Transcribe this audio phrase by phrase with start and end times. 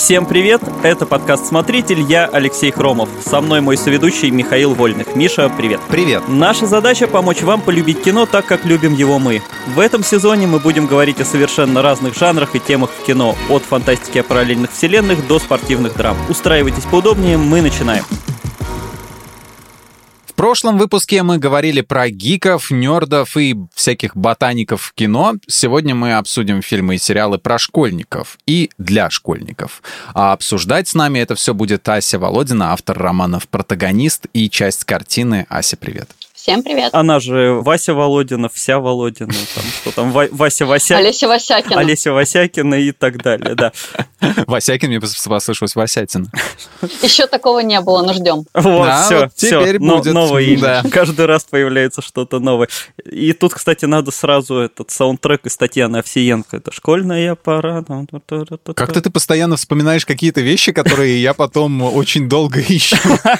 [0.00, 0.62] Всем привет!
[0.82, 3.10] Это подкаст «Смотритель», я Алексей Хромов.
[3.22, 5.14] Со мной мой соведущий Михаил Вольных.
[5.14, 5.78] Миша, привет!
[5.90, 6.22] Привет!
[6.26, 9.42] Наша задача– помочь вам полюбить кино так, как любим его мы.
[9.74, 13.62] В этом сезоне мы будем говорить о совершенно разных жанрах и темах в кино, от
[13.62, 16.16] фантастики о параллельных вселенных до спортивных драм.
[16.30, 18.04] Устраивайтесь поудобнее, мы начинаем.
[20.40, 25.34] Прошлом выпуске мы говорили про гиков, нердов и всяких ботаников в кино.
[25.46, 29.82] Сегодня мы обсудим фильмы и сериалы про школьников и для школьников.
[30.14, 35.44] А обсуждать с нами это все будет Ася Володина, автор романов «Протагонист» и часть картины.
[35.50, 36.08] Ася, привет.
[36.42, 36.94] Всем привет.
[36.94, 40.96] Она же Вася Володина, вся Володина, там, что там, Вася Вася...
[40.96, 41.78] Олеся Васякина.
[41.78, 43.72] Олеся Васякина и так далее, да.
[44.46, 46.30] Васякин, мне послышалось Васятина.
[47.02, 48.46] Еще такого не было, но ждем.
[48.54, 50.14] Вот, да, все, вот теперь все, будет.
[50.14, 50.60] новое имя.
[50.82, 50.84] Да.
[50.90, 52.68] Каждый раз появляется что-то новое.
[53.04, 56.56] И тут, кстати, надо сразу этот саундтрек из Татьяны Овсиенко.
[56.56, 57.84] Это «Школьная пора».
[58.74, 62.96] Как-то ты постоянно вспоминаешь какие-то вещи, которые я потом очень долго ищу.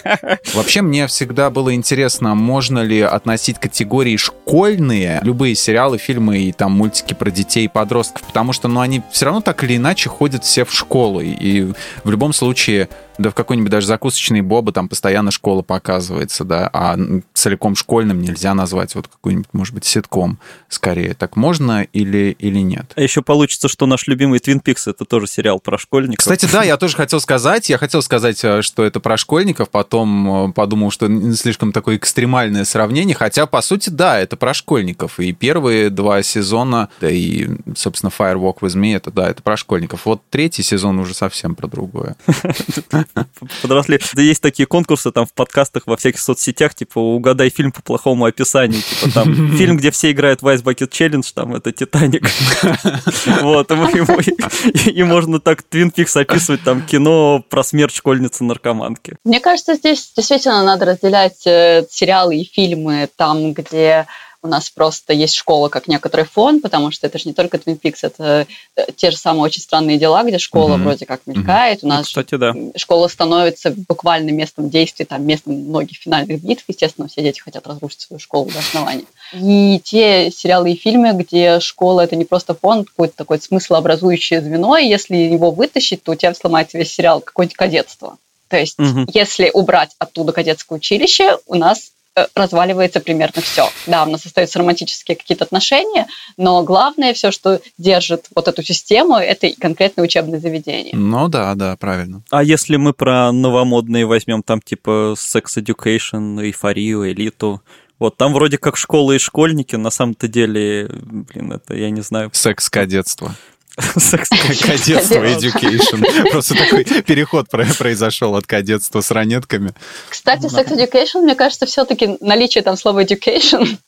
[0.55, 6.73] Вообще, мне всегда было интересно, можно ли относить категории школьные, любые сериалы, фильмы и там
[6.73, 10.45] мультики про детей и подростков, потому что, ну, они все равно так или иначе ходят
[10.45, 11.73] все в школу, и
[12.05, 12.89] в любом случае
[13.21, 16.99] да в какой-нибудь даже закусочный Боба там постоянно школа показывается, да, а
[17.35, 21.15] целиком школьным нельзя назвать вот какой-нибудь, может быть, ситком скорее.
[21.15, 22.93] Так можно или, или нет?
[22.97, 26.19] А еще получится, что наш любимый Твин Пикс это тоже сериал про школьников.
[26.19, 30.51] Кстати, да, я тоже хотел сказать, я хотел сказать, э, что это про школьников, потом
[30.51, 35.21] э, подумал, что слишком такое экстремальное сравнение, хотя, по сути, да, это про школьников.
[35.21, 40.07] И первые два сезона, да и, собственно, Firewalk with Me, это, да, это про школьников.
[40.07, 42.17] Вот третий сезон уже совсем про другое.
[43.63, 44.01] подросли.
[44.15, 48.25] Да есть такие конкурсы там в подкастах, во всяких соцсетях, типа «Угадай фильм по плохому
[48.25, 48.83] описанию».
[48.83, 52.29] Типа там фильм, где все играют в Ice Bucket Challenge, там это «Титаник».
[53.43, 59.17] Вот, и можно так Twin Peaks описывать там кино про смерть школьницы-наркоманки.
[59.25, 64.07] Мне кажется, здесь действительно надо разделять э, сериалы и фильмы там, где
[64.43, 67.79] у нас просто есть школа как некоторый фон, потому что это же не только Twin
[67.79, 68.47] Peaks, это
[68.77, 70.83] э, те же самые очень странные дела, где школа mm-hmm.
[70.83, 71.81] вроде как мелькает.
[71.83, 71.87] Mm-hmm.
[71.87, 72.55] У нас Кстати, да.
[72.77, 76.65] школа становится буквально местом действия, там местом многих финальных битв.
[76.69, 79.05] Естественно, все дети хотят разрушить свою школу до основания.
[79.33, 84.77] И те сериалы и фильмы, где школа это не просто фон, какое-то такое смыслообразующее звено,
[84.77, 88.17] и если его вытащить, то у тебя сломается весь сериал какое-нибудь кадетство.
[88.49, 89.07] То есть, угу.
[89.13, 91.93] если убрать оттуда кадетское училище, у нас
[92.35, 93.69] разваливается примерно все.
[93.87, 99.17] Да, у нас остаются романтические какие-то отношения, но главное все, что держит вот эту систему,
[99.17, 100.95] это конкретное учебное заведение.
[100.95, 102.23] Ну да, да, правильно.
[102.31, 107.63] А если мы про новомодные возьмем там типа Sex Education, эйфорию, элиту,
[107.99, 112.31] вот там вроде как школы и школьники, на самом-то деле, блин, это я не знаю.
[112.33, 113.35] Секс-кадетство.
[113.81, 116.31] Кадетство, education.
[116.31, 119.73] Просто такой переход произошел от кадетства с ранетками.
[120.09, 123.79] Кстати, sex education, мне кажется, все-таки наличие там слова education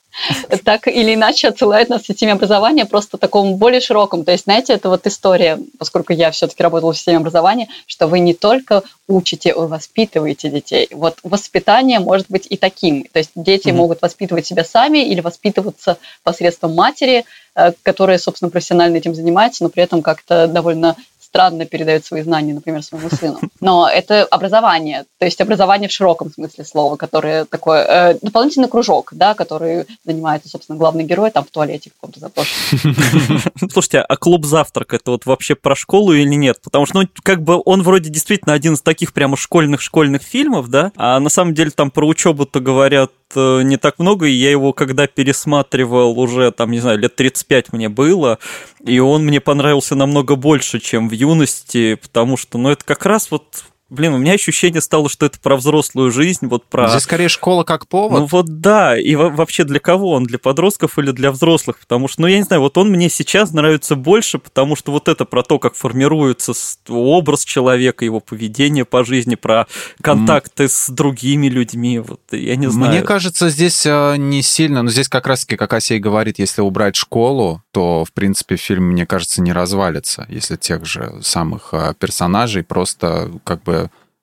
[0.65, 4.25] так или иначе отсылает нас к системе образования просто такому более широкому.
[4.25, 8.21] То есть, знаете, это вот история, поскольку я все-таки работала в системе образования, что вы
[8.21, 10.89] не только учите, вы воспитываете детей.
[10.91, 13.05] Вот воспитание может быть и таким.
[13.05, 13.73] То есть дети mm-hmm.
[13.73, 17.25] могут воспитывать себя сами или воспитываться посредством матери,
[17.55, 20.97] э, которая, собственно, профессионально этим занимается, но при этом как-то довольно
[21.33, 23.41] странно передает свои знания, например, своему сыну.
[23.61, 29.13] Но это образование, то есть образование в широком смысле слова, которое такое э, дополнительный кружок,
[29.15, 33.41] да, который занимается, собственно, главный герой там в туалете каком-то запрошенном.
[33.73, 36.59] Слушайте, а клуб завтрак это вот вообще про школу или нет?
[36.63, 40.93] Потому что, ну, как бы он вроде действительно один из таких прямо школьных-школьных фильмов, да,
[40.97, 44.73] а на самом деле там про учебу-то говорят Э, не так много, и я его
[44.73, 48.39] когда пересматривал уже, там, не знаю, лет 35 мне было,
[48.85, 53.31] и он мне понравился намного больше, чем в юности, потому что, ну, это как раз
[53.31, 56.89] вот Блин, у меня ощущение стало, что это про взрослую жизнь, вот про...
[56.89, 58.21] Здесь скорее школа как повод.
[58.21, 60.25] Ну вот да, и вообще для кого он?
[60.25, 61.79] Для подростков или для взрослых?
[61.79, 65.09] Потому что, ну я не знаю, вот он мне сейчас нравится больше, потому что вот
[65.09, 66.55] это про то, как формируется
[66.89, 69.67] образ человека, его поведение по жизни, про
[70.01, 70.69] контакты mm.
[70.69, 72.93] с другими людьми, вот я не знаю.
[72.93, 76.97] Мне кажется, здесь э, не сильно, но здесь как раз-таки, как Асей говорит, если убрать
[76.97, 82.63] школу, то, в принципе, фильм, мне кажется, не развалится, если тех же самых э, персонажей
[82.63, 83.82] просто как бы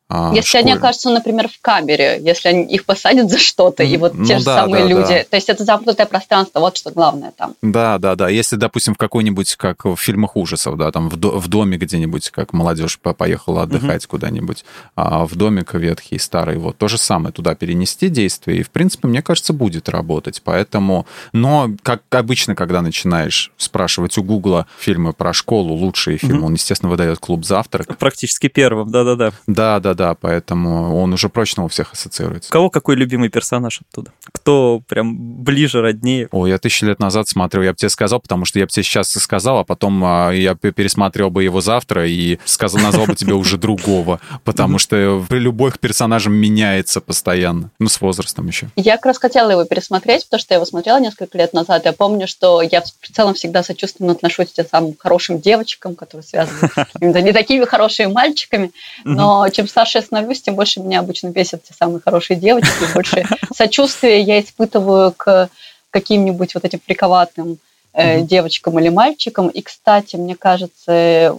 [0.09, 0.63] а, если школе.
[0.63, 4.39] они окажутся, например, в камере, если они, их посадят за что-то, и вот Ну те
[4.39, 5.09] же да, самые да, люди.
[5.19, 5.23] да.
[5.23, 7.53] То есть это замкнутое пространство, вот что главное там.
[7.61, 8.27] Да, да, да.
[8.29, 12.31] Если, допустим, в какой-нибудь, как в фильмах ужасов, да, там в, до- в доме где-нибудь,
[12.31, 14.65] как молодежь по- поехала отдыхать куда-нибудь,
[14.95, 19.07] а в домик ветхий, старый, вот то же самое туда перенести действие, и, в принципе,
[19.07, 20.41] мне кажется, будет работать.
[20.43, 26.53] Поэтому, но, как обычно, когда начинаешь спрашивать у Гугла фильмы про школу, лучшие фильмы, он,
[26.53, 27.97] естественно, выдает «Клуб завтрак».
[27.97, 29.31] Практически первым, да-да-да.
[29.45, 32.49] Да, да, поэтому он уже прочно у всех ассоциируется.
[32.49, 34.13] У кого какой любимый персонаж оттуда?
[34.31, 36.29] Кто прям ближе, роднее?
[36.31, 38.83] Ой, я тысячу лет назад смотрел, я бы тебе сказал, потому что я бы тебе
[38.83, 43.15] сейчас и сказал, а потом а, я пересмотрел бы его завтра и сказал, назвал бы
[43.15, 48.69] тебе уже другого, потому что любовь к персонажам меняется постоянно, ну, с возрастом еще.
[48.77, 51.83] Я как раз хотела его пересмотреть, потому что я его смотрела несколько лет назад.
[51.83, 56.23] Я помню, что я в целом всегда сочувственно отношусь к тем самым хорошим девочкам, которые
[56.23, 58.71] связаны с какими-то не такими хорошими мальчиками.
[59.03, 62.83] Но чем старше я становлюсь, тем больше меня обычно бесят те самые хорошие девочки.
[62.83, 63.25] и Больше
[63.55, 65.49] сочувствия я испытываю к
[65.89, 67.57] каким-нибудь вот этим фриковатым
[67.93, 69.49] э, девочкам или мальчикам.
[69.49, 71.35] И, кстати, мне кажется,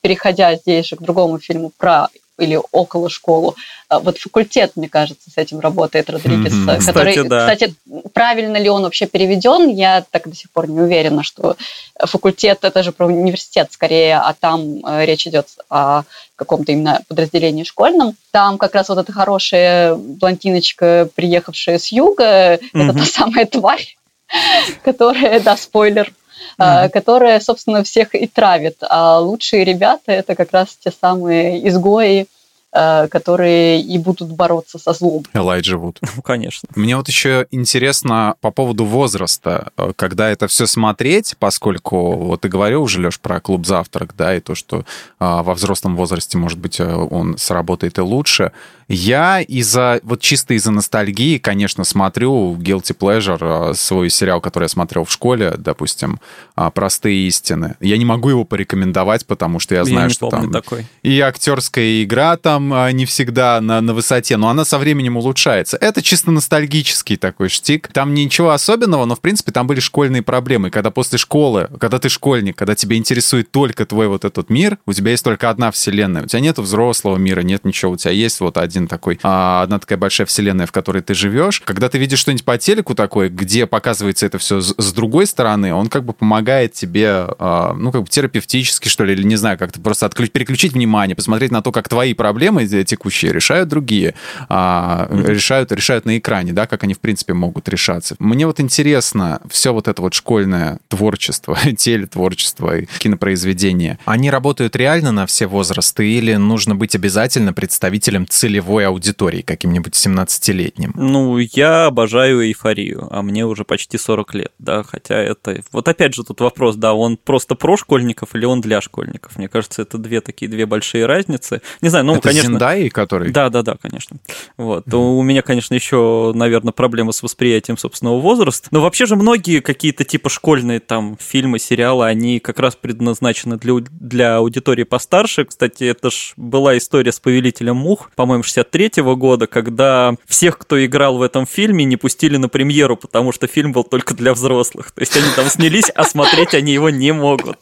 [0.00, 2.08] переходя здесь же к другому фильму про
[2.38, 3.56] или около школу.
[3.88, 7.40] А Вот факультет, мне кажется, с этим работает Родригес, э, который, Кстати, да.
[7.40, 7.74] кстати,
[8.12, 11.56] правильно ли он вообще переведен, я так до сих пор не уверена, что
[11.98, 16.02] факультет это же про университет скорее, а там э, речь идет о
[16.36, 18.14] каком-то именно подразделении школьном.
[18.30, 22.98] Там как раз вот эта хорошая блондиночка, приехавшая с юга, это Мгм.
[22.98, 23.96] та самая тварь,
[24.84, 26.12] которая, да, спойлер,
[26.58, 28.76] а, которая, собственно, всех и травит.
[28.88, 32.26] А лучшие ребята это как раз те самые изгои,
[32.70, 35.24] а, которые и будут бороться со злом.
[35.32, 35.98] Элайджа Вуд.
[36.16, 36.68] Ну, конечно.
[36.74, 42.48] Мне вот еще интересно по поводу возраста, э, когда это все смотреть, поскольку вот ты
[42.48, 44.84] говорил уже, Леш, про клуб «Завтрак», да, и то, что
[45.18, 48.52] а, во взрослом возрасте, может быть, э, он сработает и лучше.
[48.88, 54.68] Я из-за, вот чисто из-за ностальгии, конечно, смотрю Guilty Pleasure, э, свой сериал, который я
[54.68, 56.20] смотрел в школе, допустим,
[56.54, 57.76] а, «Простые истины».
[57.80, 60.86] Я не могу его порекомендовать, потому что я знаю, не что там такой.
[61.02, 65.76] и актерская игра там а, не всегда на, на высоте, но она со временем улучшается.
[65.78, 67.88] Это чисто ностальгический такой штик.
[67.92, 70.70] Там ничего особенного, но, в принципе, там были школьные проблемы.
[70.70, 74.94] Когда после школы, когда ты школьник, когда тебя интересует только твой вот этот мир, у
[74.94, 76.22] тебя есть только одна вселенная.
[76.22, 77.92] У тебя нет взрослого мира, нет ничего.
[77.92, 81.60] У тебя есть вот один такой, а, одна такая большая вселенная, в которой ты живешь.
[81.60, 85.88] Когда ты видишь что-нибудь по телеку такое, где показывается это все с, другой стороны, он
[85.88, 89.80] как бы помогает тебе, а, ну, как бы терапевтически, что ли, или не знаю, как-то
[89.80, 94.14] просто отключ- переключить внимание, посмотреть на то, как твои проблемы текущие решают другие,
[94.48, 98.16] а, решают, решают на экране, да, как они, в принципе, могут решаться.
[98.18, 103.98] Мне вот интересно все вот это вот школьное творчество, телетворчество и кинопроизведение.
[104.04, 108.26] Они работают реально на все возрасты или нужно быть обязательно представителем
[108.68, 110.92] целевой аудитории, каким-нибудь 17-летним?
[110.94, 115.62] Ну, я обожаю эйфорию, а мне уже почти 40 лет, да, хотя это...
[115.72, 119.36] Вот опять же тут вопрос, да, он просто про школьников или он для школьников?
[119.38, 121.62] Мне кажется, это две такие, две большие разницы.
[121.80, 122.52] Не знаю, ну, это конечно...
[122.52, 123.30] Зендай, который...
[123.30, 124.18] Да, да, да, конечно.
[124.56, 124.92] Вот.
[124.92, 128.68] У меня, конечно, еще, наверное, проблемы с восприятием собственного возраста.
[128.70, 133.74] Но вообще же многие какие-то типа школьные там фильмы, сериалы, они как раз предназначены для,
[133.80, 135.44] для аудитории постарше.
[135.44, 141.18] Кстати, это ж была история с «Повелителем мух», по-моему, 63-го года, когда всех, кто играл
[141.18, 144.92] в этом фильме, не пустили на премьеру, потому что фильм был только для взрослых.
[144.92, 147.58] То есть они там снялись, а смотреть они его не могут.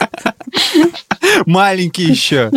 [1.46, 2.50] Маленький еще.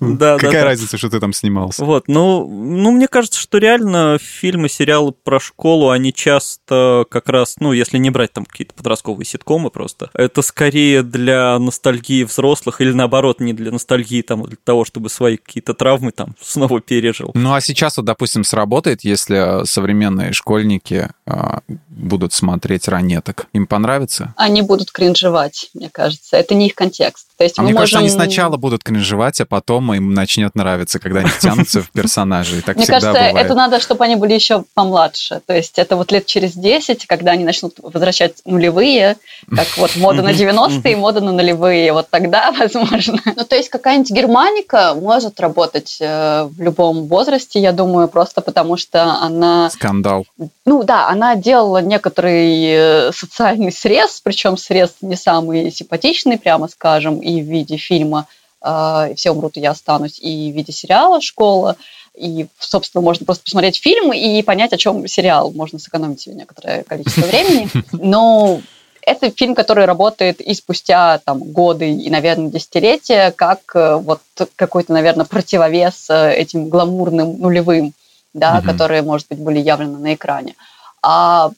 [0.00, 0.64] Да, да, Какая да.
[0.64, 1.84] разница, что ты там снимался?
[1.84, 7.56] Вот, ну, ну, мне кажется, что реально фильмы, сериалы про школу, они часто как раз,
[7.60, 12.92] ну, если не брать там какие-то подростковые ситкомы просто, это скорее для ностальгии взрослых или
[12.92, 17.30] наоборот, не для ностальгии, там, а для того, чтобы свои какие-то травмы там снова пережил.
[17.34, 23.46] Ну, а сейчас вот, допустим, сработает, если современные школьники а, будут смотреть ранеток.
[23.52, 24.34] Им понравится?
[24.36, 26.36] Они будут кринжевать, мне кажется.
[26.36, 27.19] Это не их контекст.
[27.40, 28.14] То есть А мы мне кажется, можем...
[28.18, 32.58] они сначала будут кринжевать, а потом им начнет нравиться, когда они втянутся в персонажей.
[32.58, 33.34] И Так Мне кажется, бывает.
[33.34, 35.40] это надо, чтобы они были еще помладше.
[35.46, 39.16] То есть это вот лет через 10, когда они начнут возвращать нулевые,
[39.48, 41.94] как вот мода на 90-е, мода на нулевые.
[41.94, 43.18] Вот тогда, возможно.
[43.24, 48.76] Ну, то есть какая-нибудь германика может работать э, в любом возрасте, я думаю, просто потому
[48.76, 50.26] что она Скандал.
[50.66, 57.09] ну да, она делала некоторый э, социальный срез, причем срез не самый симпатичный, прямо скажем,
[57.18, 58.26] и в виде фильма
[58.62, 61.76] э, «Все умрут, и я останусь», и в виде сериала «Школа».
[62.14, 65.52] И, собственно, можно просто посмотреть фильм и понять, о чем сериал.
[65.52, 67.68] Можно сэкономить себе некоторое количество времени.
[67.92, 68.60] Но
[69.02, 74.20] это фильм, который работает и спустя там, годы и, наверное, десятилетия, как э, вот
[74.56, 77.94] какой-то, наверное, противовес э, этим гламурным нулевым,
[78.34, 78.66] да, угу.
[78.66, 80.54] которые, может быть, были явлены на экране.
[81.02, 81.50] А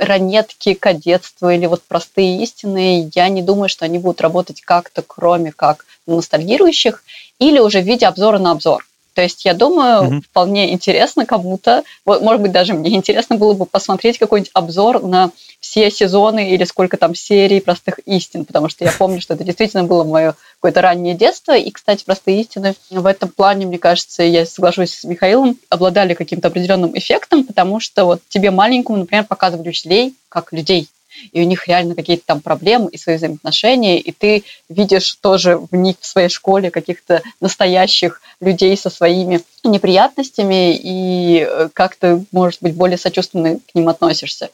[0.00, 5.52] ранетки, кадетство или вот простые истины, я не думаю, что они будут работать как-то, кроме
[5.52, 7.04] как ностальгирующих,
[7.38, 8.86] или уже в виде обзора на обзор.
[9.14, 10.20] То есть, я думаю, mm-hmm.
[10.22, 15.30] вполне интересно кому-то, вот, может быть, даже мне интересно было бы посмотреть какой-нибудь обзор на
[15.60, 19.84] все сезоны или сколько там серий простых истин, потому что я помню, что это действительно
[19.84, 21.56] было мое какое-то раннее детство.
[21.56, 26.48] И, кстати, простые истины в этом плане, мне кажется, я соглашусь с Михаилом, обладали каким-то
[26.48, 30.88] определенным эффектом, потому что вот тебе маленькому, например, показывали учителей как людей,
[31.32, 35.74] и у них реально какие-то там проблемы и свои взаимоотношения, и ты видишь тоже в
[35.74, 42.74] них в своей школе каких-то настоящих людей со своими неприятностями, и э, как-то, может быть,
[42.74, 44.50] более сочувственно к ним относишься.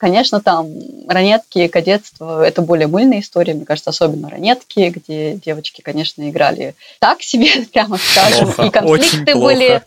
[0.00, 0.66] Конечно, там
[1.08, 7.20] ранетки, кадетство– это более мыльная история, мне кажется, особенно ранетки, где девочки, конечно, играли так
[7.20, 9.82] себе, прямо скажем, плохо, и конфликты были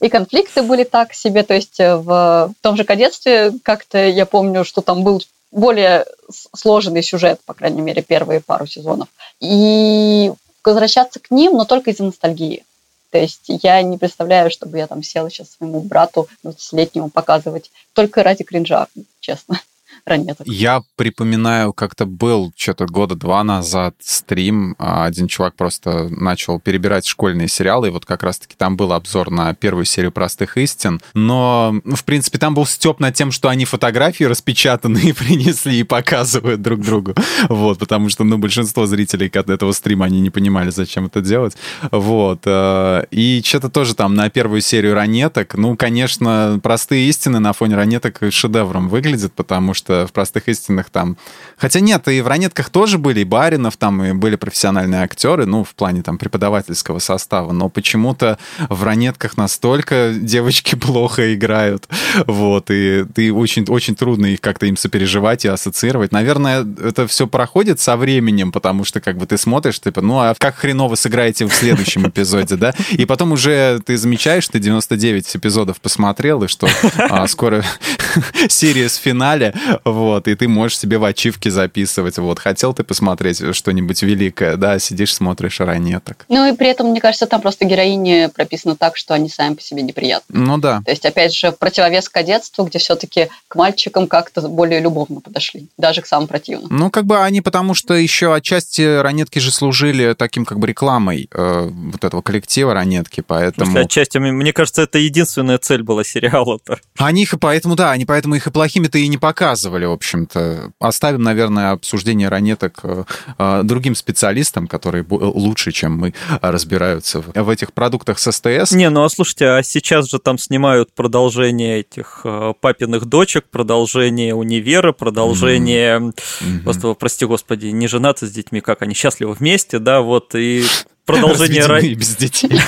[0.00, 4.64] и конфликты были так себе, то есть э, в том же кадетстве как-то я помню,
[4.64, 6.06] что там был более
[6.54, 9.08] сложный сюжет, по крайней мере, первые пару сезонов.
[9.40, 10.32] И
[10.64, 12.64] возвращаться к ним, но только из-за ностальгии.
[13.10, 18.22] То есть я не представляю, чтобы я там села сейчас своему брату 20-летнему показывать только
[18.22, 18.86] ради кринжа,
[19.20, 19.60] честно
[20.04, 20.46] ранеток.
[20.46, 27.06] Я припоминаю, как-то был что-то года два назад стрим, а один чувак просто начал перебирать
[27.06, 31.74] школьные сериалы, и вот как раз-таки там был обзор на первую серию «Простых истин», но,
[31.84, 36.62] ну, в принципе, там был степ над тем, что они фотографии распечатанные принесли и показывают
[36.62, 37.14] друг другу,
[37.48, 41.56] вот, потому что, ну, большинство зрителей этого стрима, они не понимали, зачем это делать,
[41.90, 47.52] вот, э, и что-то тоже там на первую серию ранеток, ну, конечно, «Простые истины» на
[47.52, 51.16] фоне ранеток шедевром выглядят, потому что что в простых истинах там...
[51.56, 55.64] Хотя нет, и в ранетках тоже были, и Баринов там, и были профессиональные актеры, ну,
[55.64, 61.88] в плане там преподавательского состава, но почему-то в ранетках настолько девочки плохо играют,
[62.26, 66.12] вот, и ты очень, очень трудно их как-то им сопереживать и ассоциировать.
[66.12, 70.34] Наверное, это все проходит со временем, потому что как бы ты смотришь, типа, ну, а
[70.38, 72.74] как хреново сыграете в следующем эпизоде, да?
[72.90, 77.64] И потом уже ты замечаешь, ты 99 эпизодов посмотрел, и что а, скоро
[78.48, 79.54] серия с финале,
[79.84, 84.78] вот, и ты можешь себе в ачивке записывать, вот, хотел ты посмотреть что-нибудь великое, да,
[84.78, 86.24] сидишь, смотришь ранеток.
[86.28, 89.62] Ну и при этом, мне кажется, там просто героини прописаны так, что они сами по
[89.62, 90.38] себе неприятны.
[90.38, 90.82] Ну да.
[90.84, 96.02] То есть, опять же, противовес кадетству, где все-таки к мальчикам как-то более любовно подошли, даже
[96.02, 96.68] к самым противным.
[96.70, 101.28] Ну, как бы они, потому что еще отчасти ранетки же служили таким как бы рекламой
[101.32, 103.70] э, вот этого коллектива ранетки, поэтому...
[103.70, 106.78] Если отчасти, мне кажется, это единственная цель была сериала-то.
[106.98, 109.18] Они их и поэтому, да, они поэтому их и плохими-то и не
[109.62, 110.72] показывали в общем-то.
[110.80, 113.04] Оставим, наверное, обсуждение ранеток э,
[113.38, 118.72] э, другим специалистам, которые лучше, чем мы, разбираются в этих продуктах с СТС.
[118.72, 124.34] Не, ну а слушайте, а сейчас же там снимают продолжение этих э, папиных дочек, продолжение
[124.34, 126.62] универа, продолжение, mm-hmm.
[126.64, 130.64] просто, прости господи, не женаты с детьми, как они счастливы вместе, да, вот, и
[131.04, 131.66] продолжение...
[131.66, 132.50] Разведены без детей.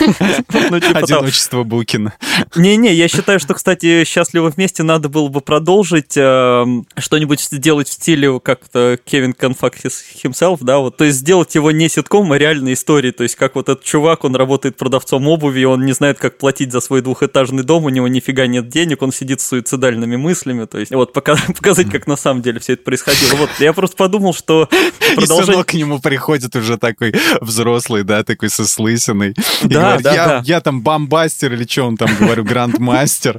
[0.70, 1.68] ну, типа Одиночество там...
[1.68, 2.14] Букина.
[2.56, 6.64] Не-не, я считаю, что, кстати, «Счастливы вместе» надо было бы продолжить, э,
[6.98, 11.88] что-нибудь сделать в стиле как-то Кевин Конфак himself, да, вот, то есть сделать его не
[11.88, 15.84] ситком, а реальной историей, то есть как вот этот чувак, он работает продавцом обуви, он
[15.84, 19.40] не знает, как платить за свой двухэтажный дом, у него нифига нет денег, он сидит
[19.40, 23.36] с суицидальными мыслями, то есть вот показать, как на самом деле все это происходило.
[23.36, 24.68] Вот, я просто подумал, что
[25.14, 25.42] продолжение...
[25.42, 29.34] И сынок к нему приходит уже такой взрослый, да, такой со слысиной.
[29.62, 30.42] Да, да, я, да.
[30.44, 33.38] я там бомбастер или что он там, говорю, грандмастер.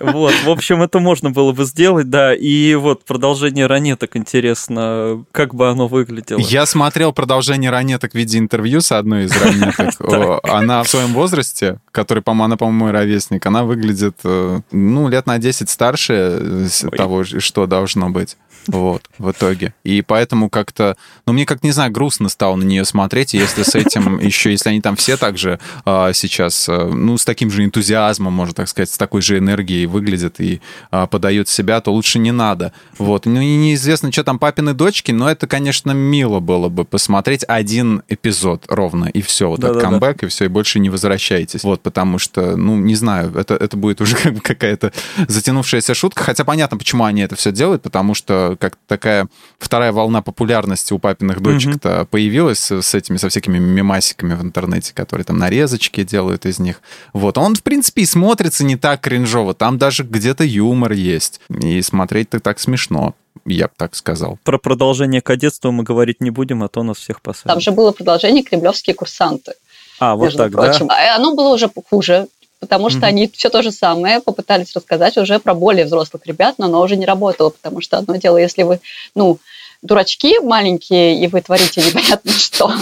[0.00, 2.34] Вот, в общем, это можно было бы сделать, да.
[2.34, 6.40] И вот продолжение ранеток интересно, как бы оно выглядело.
[6.40, 9.94] Я смотрел продолжение ранеток в виде интервью с одной из ранеток.
[10.42, 15.26] Она в своем возрасте, который, по-моему, она, по-моему, мой ровесник, она выглядит, э, ну, лет
[15.26, 18.36] на 10 старше того, что должно быть.
[18.66, 19.74] Вот, в итоге.
[19.84, 20.96] И поэтому как-то,
[21.26, 24.50] ну, мне как не знаю, грустно стало на нее смотреть, и если с этим еще,
[24.50, 28.54] если они там все так же а, сейчас, а, ну, с таким же энтузиазмом, можно
[28.54, 32.72] так сказать, с такой же энергией выглядят и а, подают себя, то лучше не надо.
[32.98, 33.26] Вот.
[33.26, 38.02] Ну, и неизвестно, что там папины дочки, но это, конечно, мило было бы посмотреть один
[38.08, 40.26] эпизод ровно, и все, вот да, этот да, камбэк, да.
[40.26, 41.62] и все, и больше не возвращайтесь.
[41.62, 44.92] Вот, потому что, ну, не знаю, это, это будет уже какая-то
[45.28, 50.22] затянувшаяся шутка, хотя понятно, почему они это все делают, потому что как такая вторая волна
[50.22, 52.06] популярности у папиных дочек-то mm-hmm.
[52.06, 56.80] появилась с этими, со всякими мемасиками в интернете, которые там нарезочки делают из них.
[57.12, 57.38] Вот.
[57.38, 59.54] Он, в принципе, и смотрится не так кринжово.
[59.54, 61.40] Там даже где-то юмор есть.
[61.48, 63.14] И смотреть-то так смешно.
[63.44, 64.38] я бы так сказал.
[64.44, 67.48] Про продолжение кадетства мы говорить не будем, а то нас всех посадят.
[67.48, 69.52] Там же было продолжение «Кремлевские курсанты».
[69.98, 70.88] А, вот так, прочим.
[70.88, 71.16] да?
[71.16, 72.28] Оно было уже хуже,
[72.60, 73.04] потому что mm-hmm.
[73.04, 76.96] они все то же самое попытались рассказать уже про более взрослых ребят, но оно уже
[76.96, 78.80] не работало, потому что одно дело, если вы,
[79.14, 79.38] ну,
[79.82, 82.72] дурачки маленькие, и вы творите непонятно что.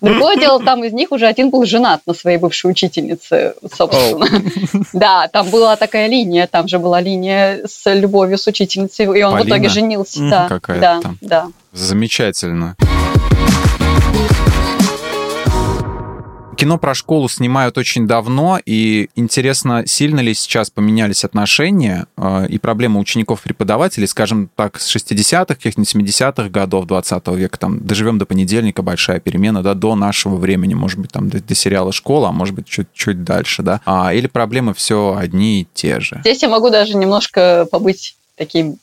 [0.00, 4.24] Другое дело, там из них уже один был женат на своей бывшей учительнице, собственно.
[4.24, 4.86] Oh.
[4.92, 9.32] Да, там была такая линия, там же была линия с любовью с учительницей, и он
[9.32, 9.44] Полина?
[9.44, 10.20] в итоге женился.
[10.20, 11.48] Mm, да, да, да.
[11.72, 12.76] Замечательно.
[16.58, 22.58] Кино про школу снимают очень давно, и интересно, сильно ли сейчас поменялись отношения э, и
[22.58, 28.82] проблемы учеников-преподавателей, скажем так, с 60-х, каких-нибудь 70-х годов 20 века, там, доживем до понедельника,
[28.82, 32.56] большая перемена, да, до нашего времени, может быть, там, до, до сериала «Школа», а может
[32.56, 36.16] быть, чуть-чуть дальше, да, а, или проблемы все одни и те же?
[36.22, 38.78] Здесь я могу даже немножко побыть таким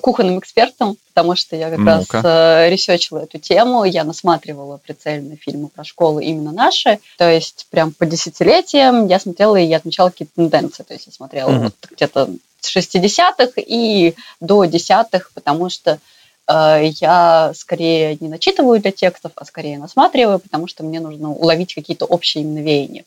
[0.00, 5.36] кухонным экспертом, потому что я как ну раз э, ресечила эту тему, я насматривала прицельно
[5.36, 10.10] фильмы про школу именно наши, то есть прям по десятилетиям я смотрела и я отмечала
[10.10, 11.62] какие-то тенденции, то есть я смотрела mm-hmm.
[11.64, 15.98] вот где-то с 60-х и до десятых, потому что
[16.46, 21.74] э, я скорее не начитываю для текстов, а скорее насматриваю, потому что мне нужно уловить
[21.74, 23.04] какие-то общие именно веяния.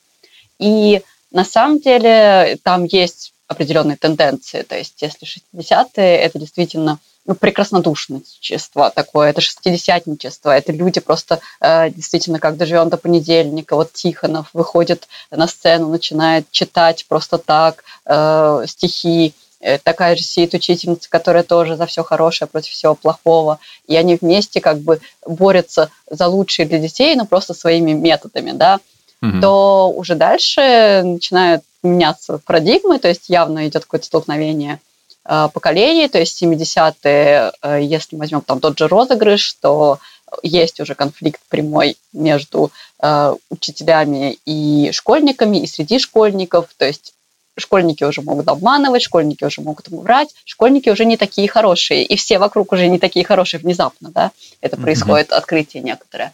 [0.59, 4.61] И на самом деле там есть определенные тенденции.
[4.61, 11.89] То есть если 60-е, это действительно ну, прекраснодушничество такое, это шестидесятничество, это люди просто э,
[11.89, 13.75] действительно как доживем до понедельника.
[13.75, 20.53] Вот Тихонов выходит на сцену, начинает читать просто так э, стихи, э, такая же сидит
[20.53, 25.89] учительница, которая тоже за все хорошее против всего плохого, и они вместе как бы борются
[26.09, 28.79] за лучшее для детей, но просто своими методами, да,
[29.21, 29.39] угу.
[29.41, 34.79] то уже дальше начинают меняться парадигмы, то есть явно идет какое-то столкновение
[35.25, 39.99] э, поколений, то есть 70-е, э, если мы возьмем там тот же розыгрыш, то
[40.43, 47.13] есть уже конфликт прямой между э, учителями и школьниками, и среди школьников, то есть
[47.57, 52.39] школьники уже могут обманывать, школьники уже могут врать, школьники уже не такие хорошие, и все
[52.39, 54.31] вокруг уже не такие хорошие внезапно, да,
[54.61, 55.35] это происходит, mm-hmm.
[55.35, 56.33] открытие некоторое.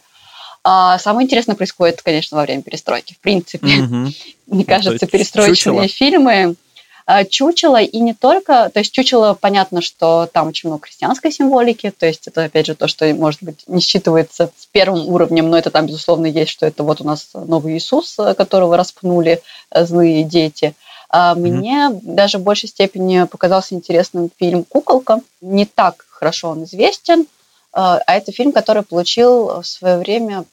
[0.64, 3.12] А самое интересное происходит, конечно, во время перестройки.
[3.12, 4.08] В принципе, угу.
[4.46, 6.56] мне кажется, перестроечные фильмы
[7.06, 11.90] а, чучело и не только, то есть чучело, понятно, что там очень много христианской символики,
[11.90, 15.58] то есть это, опять же, то, что, может быть, не считывается с первым уровнем, но
[15.58, 20.24] это там, безусловно, есть, что это вот у нас новый Иисус, которого распнули э, злые
[20.24, 20.74] дети.
[21.10, 22.00] А мне mm-hmm.
[22.02, 25.20] даже в большей степени показался интересным фильм «Куколка».
[25.42, 27.26] Не так хорошо он известен,
[27.76, 30.44] а, а это фильм, который получил в свое время,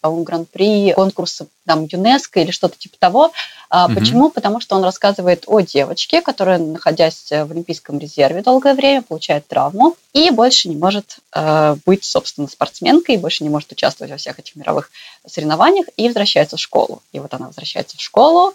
[0.00, 3.32] по-моему, гран-при конкурса там, ЮНЕСКО или что-то типа того.
[3.70, 3.94] Угу.
[3.94, 4.30] Почему?
[4.30, 9.96] Потому что он рассказывает о девочке, которая, находясь в Олимпийском резерве долгое время, получает травму
[10.12, 14.40] и больше не может э, быть, собственно, спортсменкой, и больше не может участвовать во всех
[14.40, 14.90] этих мировых
[15.26, 17.02] соревнованиях и возвращается в школу.
[17.12, 18.52] И вот она возвращается в школу,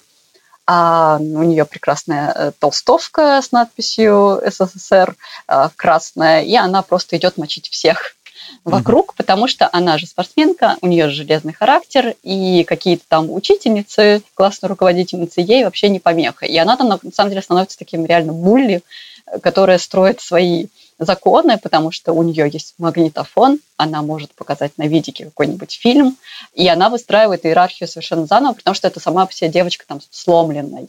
[0.71, 5.15] а у нее прекрасная э, толстовка с надписью СССР
[5.47, 8.15] э, красная, и она просто идет мочить всех
[8.63, 9.17] вокруг, mm-hmm.
[9.17, 15.41] потому что она же спортсменка, у нее железный характер, и какие-то там учительницы, классные руководительницы
[15.41, 16.45] ей вообще не помеха.
[16.45, 18.83] И она там на самом деле становится таким реально булли,
[19.25, 20.67] э, которая строит свои
[20.99, 26.17] законы, потому что у нее есть магнитофон, она может показать на видике какой-нибудь фильм,
[26.53, 30.87] и она выстраивает иерархию совершенно заново, потому что это сама себе девочка там сломленная.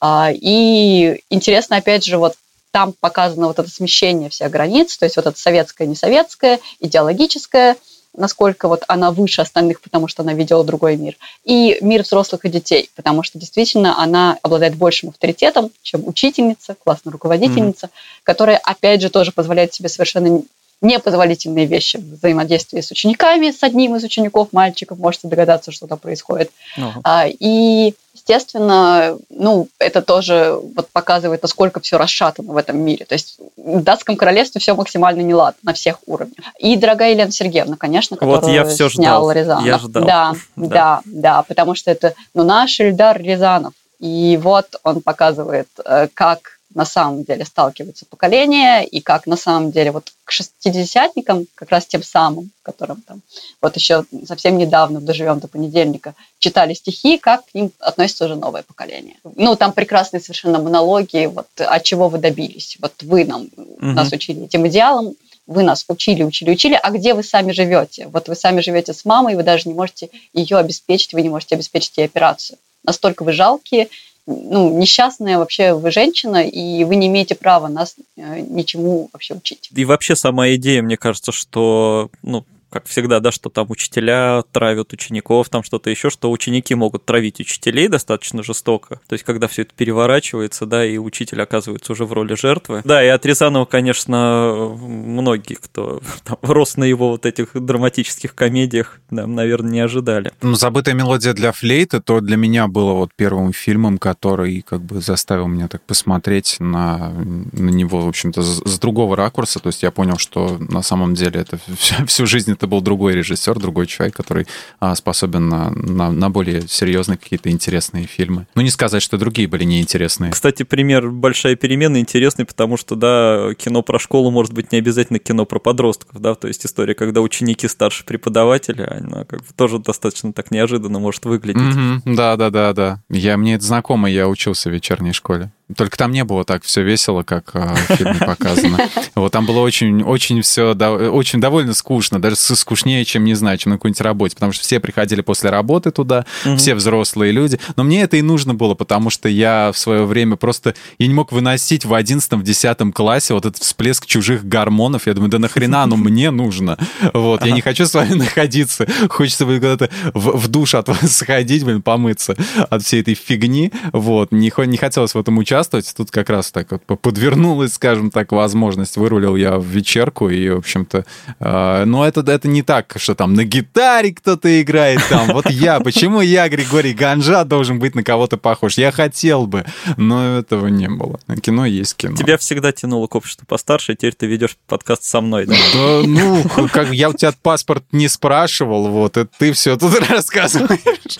[0.00, 2.34] А, и интересно, опять же, вот
[2.70, 7.76] там показано вот это смещение всех границ, то есть вот это советское, не советское, идеологическое–
[8.16, 12.48] насколько вот она выше остальных, потому что она видела другой мир, и мир взрослых и
[12.48, 18.20] детей, потому что действительно она обладает большим авторитетом, чем учительница, классная руководительница, mm-hmm.
[18.22, 20.42] которая, опять же, тоже позволяет себе совершенно
[20.80, 25.98] непозволительные вещи в взаимодействии с учениками, с одним из учеников, мальчиков, можете догадаться, что там
[25.98, 26.50] происходит.
[26.76, 27.36] Uh-huh.
[27.38, 27.94] И,
[28.26, 33.04] естественно, ну, это тоже вот показывает, насколько все расшатано в этом мире.
[33.04, 36.38] То есть в датском королевстве все максимально неладно на всех уровнях.
[36.58, 39.30] И дорогая Елена Сергеевна, конечно, которая вот я все снял ждал.
[39.32, 39.66] Рязанов.
[39.66, 40.04] Я ждал.
[40.04, 43.74] Да, да, да, да, потому что это ну, наш Ильдар Рязанов.
[44.00, 49.70] И вот он показывает, э, как на самом деле сталкиваются поколения, и как на самом
[49.70, 53.20] деле вот к шестидесятникам, как раз тем самым, которым там
[53.60, 58.62] вот еще совсем недавно, доживем до понедельника, читали стихи, как к ним относится уже новое
[58.62, 59.16] поколение.
[59.36, 62.76] Ну, там прекрасные совершенно монологи, вот от чего вы добились.
[62.80, 63.76] Вот вы нам, угу.
[63.80, 65.14] нас учили этим идеалам,
[65.46, 68.08] вы нас учили, учили, учили, а где вы сами живете?
[68.08, 71.54] Вот вы сами живете с мамой, вы даже не можете ее обеспечить, вы не можете
[71.54, 72.58] обеспечить ей операцию.
[72.82, 73.88] Настолько вы жалкие,
[74.26, 79.70] ну, несчастная вообще вы женщина, и вы не имеете права нас э, ничему вообще учить.
[79.74, 84.92] И вообще сама идея, мне кажется, что ну, как всегда, да, что там учителя травят
[84.92, 89.00] учеников, там что-то еще, что ученики могут травить учителей достаточно жестоко.
[89.06, 92.82] То есть, когда все это переворачивается, да, и учитель оказывается уже в роли жертвы.
[92.84, 98.98] Да, и от Рязанова, конечно, многие, кто там, рос на его вот этих драматических комедиях,
[99.08, 100.32] да, наверное, не ожидали.
[100.42, 105.00] Ну, «Забытая мелодия для флейты», то для меня было вот первым фильмом, который как бы
[105.00, 107.10] заставил меня так посмотреть на,
[107.52, 109.60] на него, в общем-то, с, с другого ракурса.
[109.60, 113.14] То есть я понял, что на самом деле это всю, всю жизнь это был другой
[113.14, 114.46] режиссер, другой человек, который
[114.80, 118.46] а, способен на, на, на более серьезные какие-то интересные фильмы.
[118.54, 120.32] Ну, не сказать, что другие были неинтересные.
[120.32, 125.18] Кстати, пример «Большая перемена» интересный, потому что, да, кино про школу может быть не обязательно
[125.18, 129.78] кино про подростков, да, то есть история, когда ученики старше преподавателя, она как бы тоже
[129.78, 131.62] достаточно так неожиданно может выглядеть.
[131.62, 132.14] Mm-hmm.
[132.14, 133.02] Да, да, да, да.
[133.08, 135.52] Я, мне это знакомо, я учился в вечерней школе.
[135.76, 138.78] Только там не было так все весело, как э, в фильме показано.
[139.14, 143.58] Вот там было очень, очень все, да, очень довольно скучно, даже скучнее, чем, не знаю,
[143.58, 146.56] чем на какой-нибудь работе, потому что все приходили после работы туда, угу.
[146.56, 147.60] все взрослые люди.
[147.76, 151.14] Но мне это и нужно было, потому что я в свое время просто, я не
[151.14, 155.06] мог выносить в 11-10 классе вот этот всплеск чужих гормонов.
[155.06, 156.78] Я думаю, да нахрена оно мне нужно?
[157.12, 158.86] Вот, я не хочу с вами находиться.
[159.08, 162.36] Хочется куда-то в, в душ от вас сходить, блин, помыться
[162.68, 163.72] от всей этой фигни.
[163.92, 165.94] Вот, не, не хотелось в этом участвовать участвовать.
[165.96, 168.96] Тут как раз так вот подвернулась, скажем так, возможность.
[168.96, 171.04] Вырулил я в вечерку, и, в общем-то,
[171.40, 175.28] э, но это, это не так, что там на гитаре кто-то играет там.
[175.28, 178.78] Вот я, почему я, Григорий Ганжа, должен быть на кого-то похож?
[178.78, 179.64] Я хотел бы,
[179.96, 181.18] но этого не было.
[181.42, 182.16] Кино есть кино.
[182.16, 185.54] Тебя всегда тянуло к обществу постарше, и теперь ты ведешь подкаст со мной, да?
[185.74, 191.18] Да, ну, как я у тебя паспорт не спрашивал, вот, и ты все тут рассказываешь.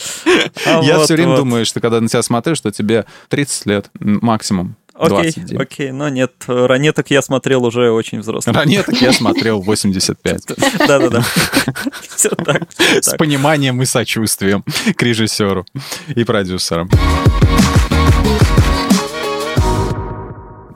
[0.67, 1.39] А я вот, все время вот.
[1.39, 3.91] думаю, что когда на тебя смотрю, что тебе 30 лет,
[4.25, 4.77] максимум.
[4.97, 5.61] Окей, 29.
[5.61, 8.55] окей, но нет, ранеток я смотрел уже очень взрослым.
[8.55, 10.43] Ранеток я смотрел 85.
[10.87, 11.23] Да-да-да.
[12.17, 12.63] Все так.
[13.01, 14.65] С пониманием и сочувствием
[14.97, 15.67] к режиссеру
[16.15, 16.89] и продюсерам.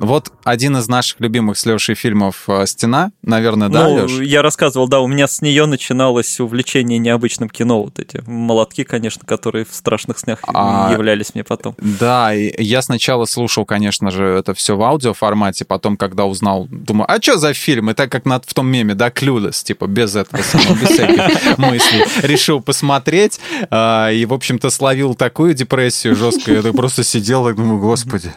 [0.01, 4.21] Вот один из наших любимых с Лешей фильмов э, «Стена», наверное, да, ну, Леш?
[4.21, 9.23] я рассказывал, да, у меня с нее начиналось увлечение необычным кино, вот эти молотки, конечно,
[9.27, 11.75] которые в страшных снях а, являлись мне потом.
[11.79, 17.11] Да, и я сначала слушал, конечно же, это все в аудиоформате, потом, когда узнал, думаю,
[17.11, 17.91] а что за фильм?
[17.91, 21.59] И так как на, в том меме, да, Clueless, типа, без этого самого, без всяких
[21.59, 27.55] мыслей, решил посмотреть, а, и, в общем-то, словил такую депрессию жесткую, я просто сидел и
[27.55, 28.33] думаю, господи,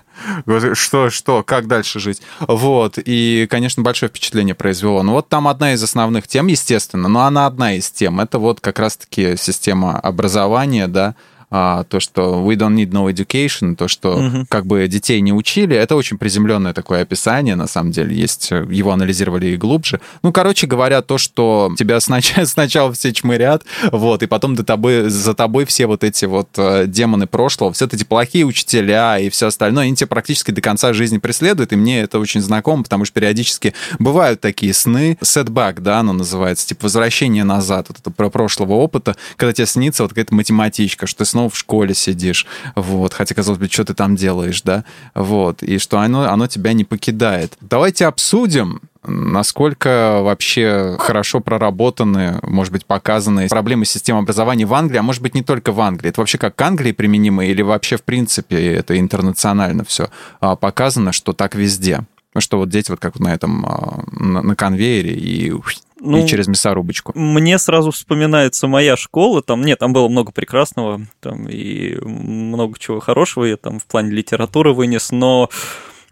[0.74, 2.22] что, что, как дальше жить.
[2.40, 5.04] Вот, и, конечно, большое впечатление произвело.
[5.04, 8.22] Ну вот там одна из основных тем, естественно, но она одна из тем.
[8.22, 11.14] Это вот как раз-таки система образования, да,
[11.52, 14.46] а, то, что we don't need no education, то, что угу.
[14.48, 18.92] как бы детей не учили, это очень приземленное такое описание, на самом деле, есть, его
[18.92, 20.00] анализировали и глубже.
[20.24, 25.10] Ну, короче говоря, то, что тебя сначала, сначала все чмырят, вот, и потом до тобой,
[25.10, 29.48] за тобой все вот эти вот э, демоны прошлого, все эти плохие учителя и все
[29.48, 33.14] остальное, они тебя практически до конца жизни преследуют, и мне это очень знакомо, потому что
[33.16, 38.76] периодически бывают такие сны, setback, да, оно называется, типа возвращение назад, вот это про прошлого
[38.76, 43.14] опыта, когда тебе снится вот какая-то математичка, что ты снова снова в школе сидишь, вот,
[43.14, 44.84] хотя, казалось бы, что ты там делаешь, да,
[45.16, 47.58] вот, и что оно, оно тебя не покидает.
[47.62, 55.04] Давайте обсудим, насколько вообще хорошо проработаны, может быть, показаны проблемы системы образования в Англии, а
[55.04, 56.10] может быть, не только в Англии.
[56.10, 61.12] Это вообще как к Англии применимо или вообще, в принципе, это интернационально все а, показано,
[61.12, 62.02] что так везде?
[62.38, 65.54] Что вот дети вот как на этом, а, на, на конвейере и
[66.00, 67.12] ну, и через мясорубочку.
[67.16, 73.00] Мне сразу вспоминается моя школа, там, нет, там было много прекрасного, там, и много чего
[73.00, 75.50] хорошего, я там в плане литературы вынес, но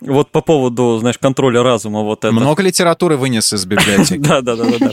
[0.01, 2.33] вот по поводу, знаешь, контроля разума вот это.
[2.33, 4.19] Много литературы вынес из библиотеки.
[4.29, 4.91] Да, да, да, да.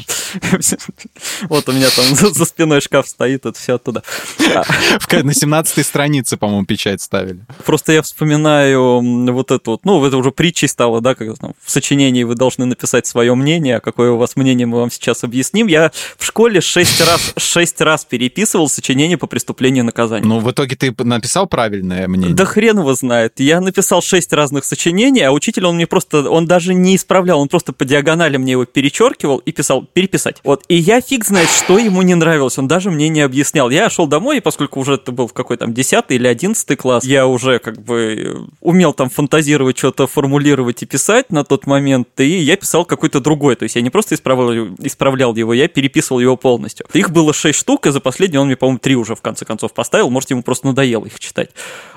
[1.48, 4.02] Вот у меня там за спиной шкаф стоит, это все оттуда.
[4.38, 7.40] На 17-й странице, по-моему, печать ставили.
[7.64, 9.00] Просто я вспоминаю
[9.32, 13.06] вот это вот, ну, это уже притчей стало, да, там в сочинении вы должны написать
[13.06, 15.66] свое мнение, а какое у вас мнение мы вам сейчас объясним.
[15.66, 20.28] Я в школе шесть раз, шесть раз переписывал сочинение по преступлению и наказанию.
[20.28, 22.34] Ну, в итоге ты написал правильное мнение?
[22.34, 23.34] Да хрен его знает.
[23.38, 27.40] Я написал шесть разных сочинений, сочинение, а учитель, он мне просто, он даже не исправлял,
[27.40, 30.40] он просто по диагонали мне его перечеркивал и писал «переписать».
[30.42, 33.70] Вот, и я фиг знает, что ему не нравилось, он даже мне не объяснял.
[33.70, 37.04] Я шел домой, и поскольку уже это был в какой там 10 или 11 класс,
[37.04, 42.38] я уже как бы умел там фантазировать, что-то формулировать и писать на тот момент, и
[42.38, 46.36] я писал какой-то другой, то есть я не просто исправлял, исправлял его, я переписывал его
[46.36, 46.86] полностью.
[46.94, 49.74] Их было 6 штук, и за последний он мне, по-моему, 3 уже в конце концов
[49.74, 51.50] поставил, может, ему просто надоело их читать.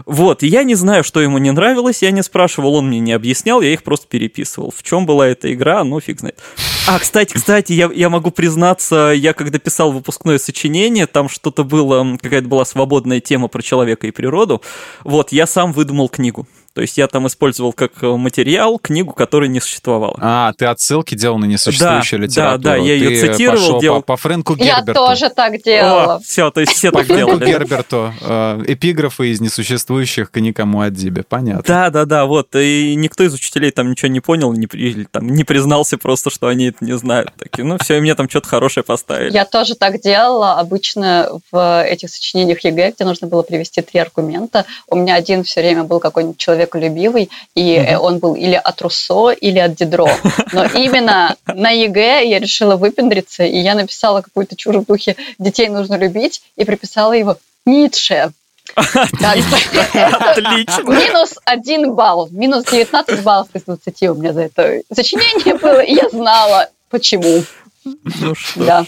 [0.06, 3.14] Вот, и я не знаю, что ему не нравилось, я не спрашивал, он мне не
[3.14, 4.74] объяснял, я их просто переписывал.
[4.76, 6.40] В чем была эта игра, ну, фиг знает.
[6.88, 12.18] А, кстати, кстати, я, я могу признаться, я когда писал выпускное сочинение, там что-то было,
[12.22, 14.62] какая-то была свободная тема про человека и природу,
[15.04, 16.48] вот, я сам выдумал книгу.
[16.80, 20.18] То есть я там использовал как материал книгу, которая не существовала.
[20.22, 22.64] А, ты отсылки делал на несуществующую да, литературу.
[22.64, 24.02] Да, да, я ее цитировал, делал.
[24.02, 24.92] По, по Фрэнку Герберту.
[24.92, 26.16] Я тоже так делала.
[26.16, 27.52] О, все, то есть все по так Фрэнку делали.
[27.52, 28.14] Герберту.
[28.22, 31.24] Э, эпиграфы из несуществующих книг о Муаддибе.
[31.24, 31.64] Понятно.
[31.68, 32.56] Да, да, да, вот.
[32.56, 36.48] И никто из учителей там ничего не понял, не, или там не признался просто, что
[36.48, 37.34] они это не знают.
[37.38, 39.34] Такие, ну все, и мне там что-то хорошее поставили.
[39.34, 40.54] Я тоже так делала.
[40.54, 45.60] Обычно в этих сочинениях ЕГЭ, где нужно было привести три аргумента, у меня один все
[45.60, 46.38] время был какой-нибудь
[46.70, 48.06] человеколюбивый, и угу.
[48.06, 50.10] он был или от Руссо, или от Дидро.
[50.52, 55.70] Но именно на ЕГЭ я решила выпендриться, и я написала какую-то чушь в духе «детей
[55.70, 58.32] нужно любить» и приписала его Ницше.
[58.76, 60.84] Отлично.
[60.84, 65.96] Минус один балл, минус 19 баллов из 20 у меня за это сочинение было, и
[65.96, 67.44] я знала, почему.
[67.84, 68.86] Ну что да.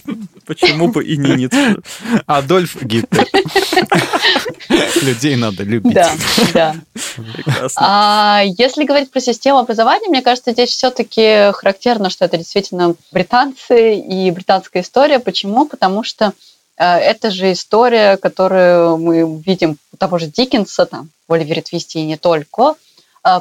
[0.51, 1.77] Почему бы и не Ницше?
[2.25, 3.25] Адольф Гитлер.
[5.01, 5.93] Людей надо любить.
[5.93, 6.11] Да,
[6.53, 6.75] да.
[7.33, 7.81] Прекрасно.
[7.81, 13.95] А если говорить про систему образования, мне кажется, здесь все-таки характерно, что это действительно британцы
[13.95, 15.19] и британская история.
[15.19, 15.65] Почему?
[15.65, 16.33] Потому что
[16.75, 22.05] это же история, которую мы видим у того же Диккенса, там, в Оливере Твисте и
[22.05, 22.75] не только,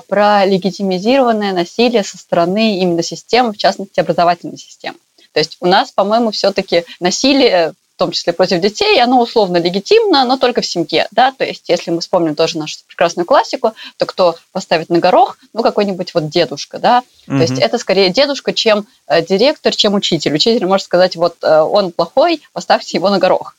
[0.08, 4.98] про легитимизированное насилие со стороны именно системы, в частности, образовательной системы.
[5.32, 10.24] То есть у нас, по-моему, все-таки насилие в том числе против детей, оно условно легитимно,
[10.24, 14.06] но только в семье, да, то есть если мы вспомним тоже нашу прекрасную классику, то
[14.06, 17.36] кто поставит на горох, ну, какой-нибудь вот дедушка, да, mm-hmm.
[17.36, 20.34] то есть это скорее дедушка, чем э, директор, чем учитель.
[20.34, 23.54] Учитель может сказать, вот э, он плохой, поставьте его на горох.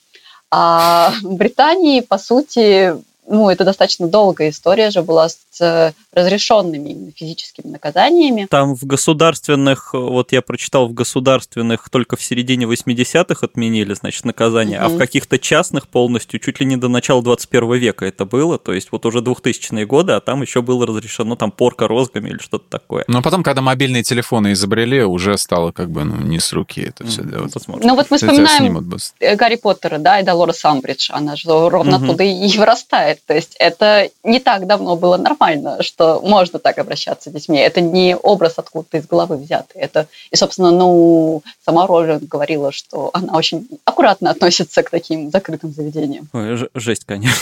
[0.50, 2.96] А в Британии, по сути,
[3.32, 8.48] ну, это достаточно долгая история же была с э, разрешенными именно физическими наказаниями.
[8.50, 14.80] Там в государственных, вот я прочитал, в государственных только в середине 80-х отменили, значит, наказание,
[14.80, 14.86] угу.
[14.86, 18.74] а в каких-то частных полностью чуть ли не до начала 21 века это было, то
[18.74, 22.66] есть вот уже 2000-е годы, а там еще было разрешено там порка розгами или что-то
[22.70, 23.06] такое.
[23.08, 27.06] Но потом, когда мобильные телефоны изобрели, уже стало как бы, ну, не с руки это
[27.08, 27.54] все делать.
[27.54, 27.88] Посмотрим.
[27.88, 28.90] Ну вот мы вспоминаем
[29.38, 32.06] Гарри Поттера, да, и Долорес Амбридж, она же ровно угу.
[32.06, 37.30] оттуда и вырастает, то есть это не так давно было нормально, что можно так обращаться
[37.30, 37.60] с детьми.
[37.60, 39.82] Это не образ откуда-то из головы взятый.
[39.82, 45.72] Это, и, собственно, ну, сама Роллинг говорила, что она очень аккуратно относится к таким закрытым
[45.72, 46.28] заведениям.
[46.34, 47.42] Ой, жесть, конечно.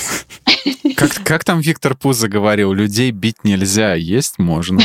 [0.95, 4.81] Как, как там Виктор Пузо говорил, людей бить нельзя, есть можно.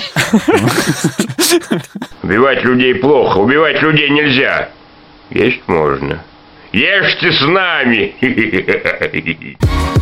[2.22, 4.70] Убивать людей плохо, убивать людей нельзя.
[5.30, 6.22] Есть можно.
[6.72, 8.14] Ешьте с нами!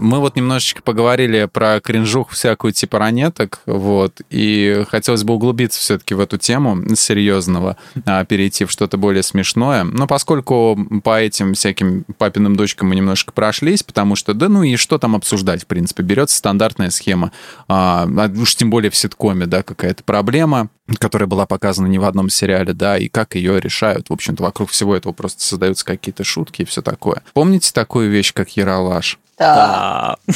[0.00, 6.14] Мы вот немножечко поговорили про кринжух всякую типа ранеток, вот, и хотелось бы углубиться все-таки
[6.14, 9.84] в эту тему серьезного, а, перейти в что-то более смешное.
[9.84, 14.76] Но поскольку по этим всяким папиным дочкам мы немножко прошлись, потому что, да ну и
[14.76, 17.30] что там обсуждать, в принципе, берется стандартная схема,
[17.68, 22.04] а, а уж тем более в ситкоме, да, какая-то проблема, которая была показана не в
[22.04, 24.08] одном сериале, да, и как ее решают.
[24.08, 27.22] В общем-то, вокруг всего этого просто создаются какие-то шутки и все такое.
[27.34, 29.18] Помните такую вещь, как Яралаш?
[29.40, 30.16] Да.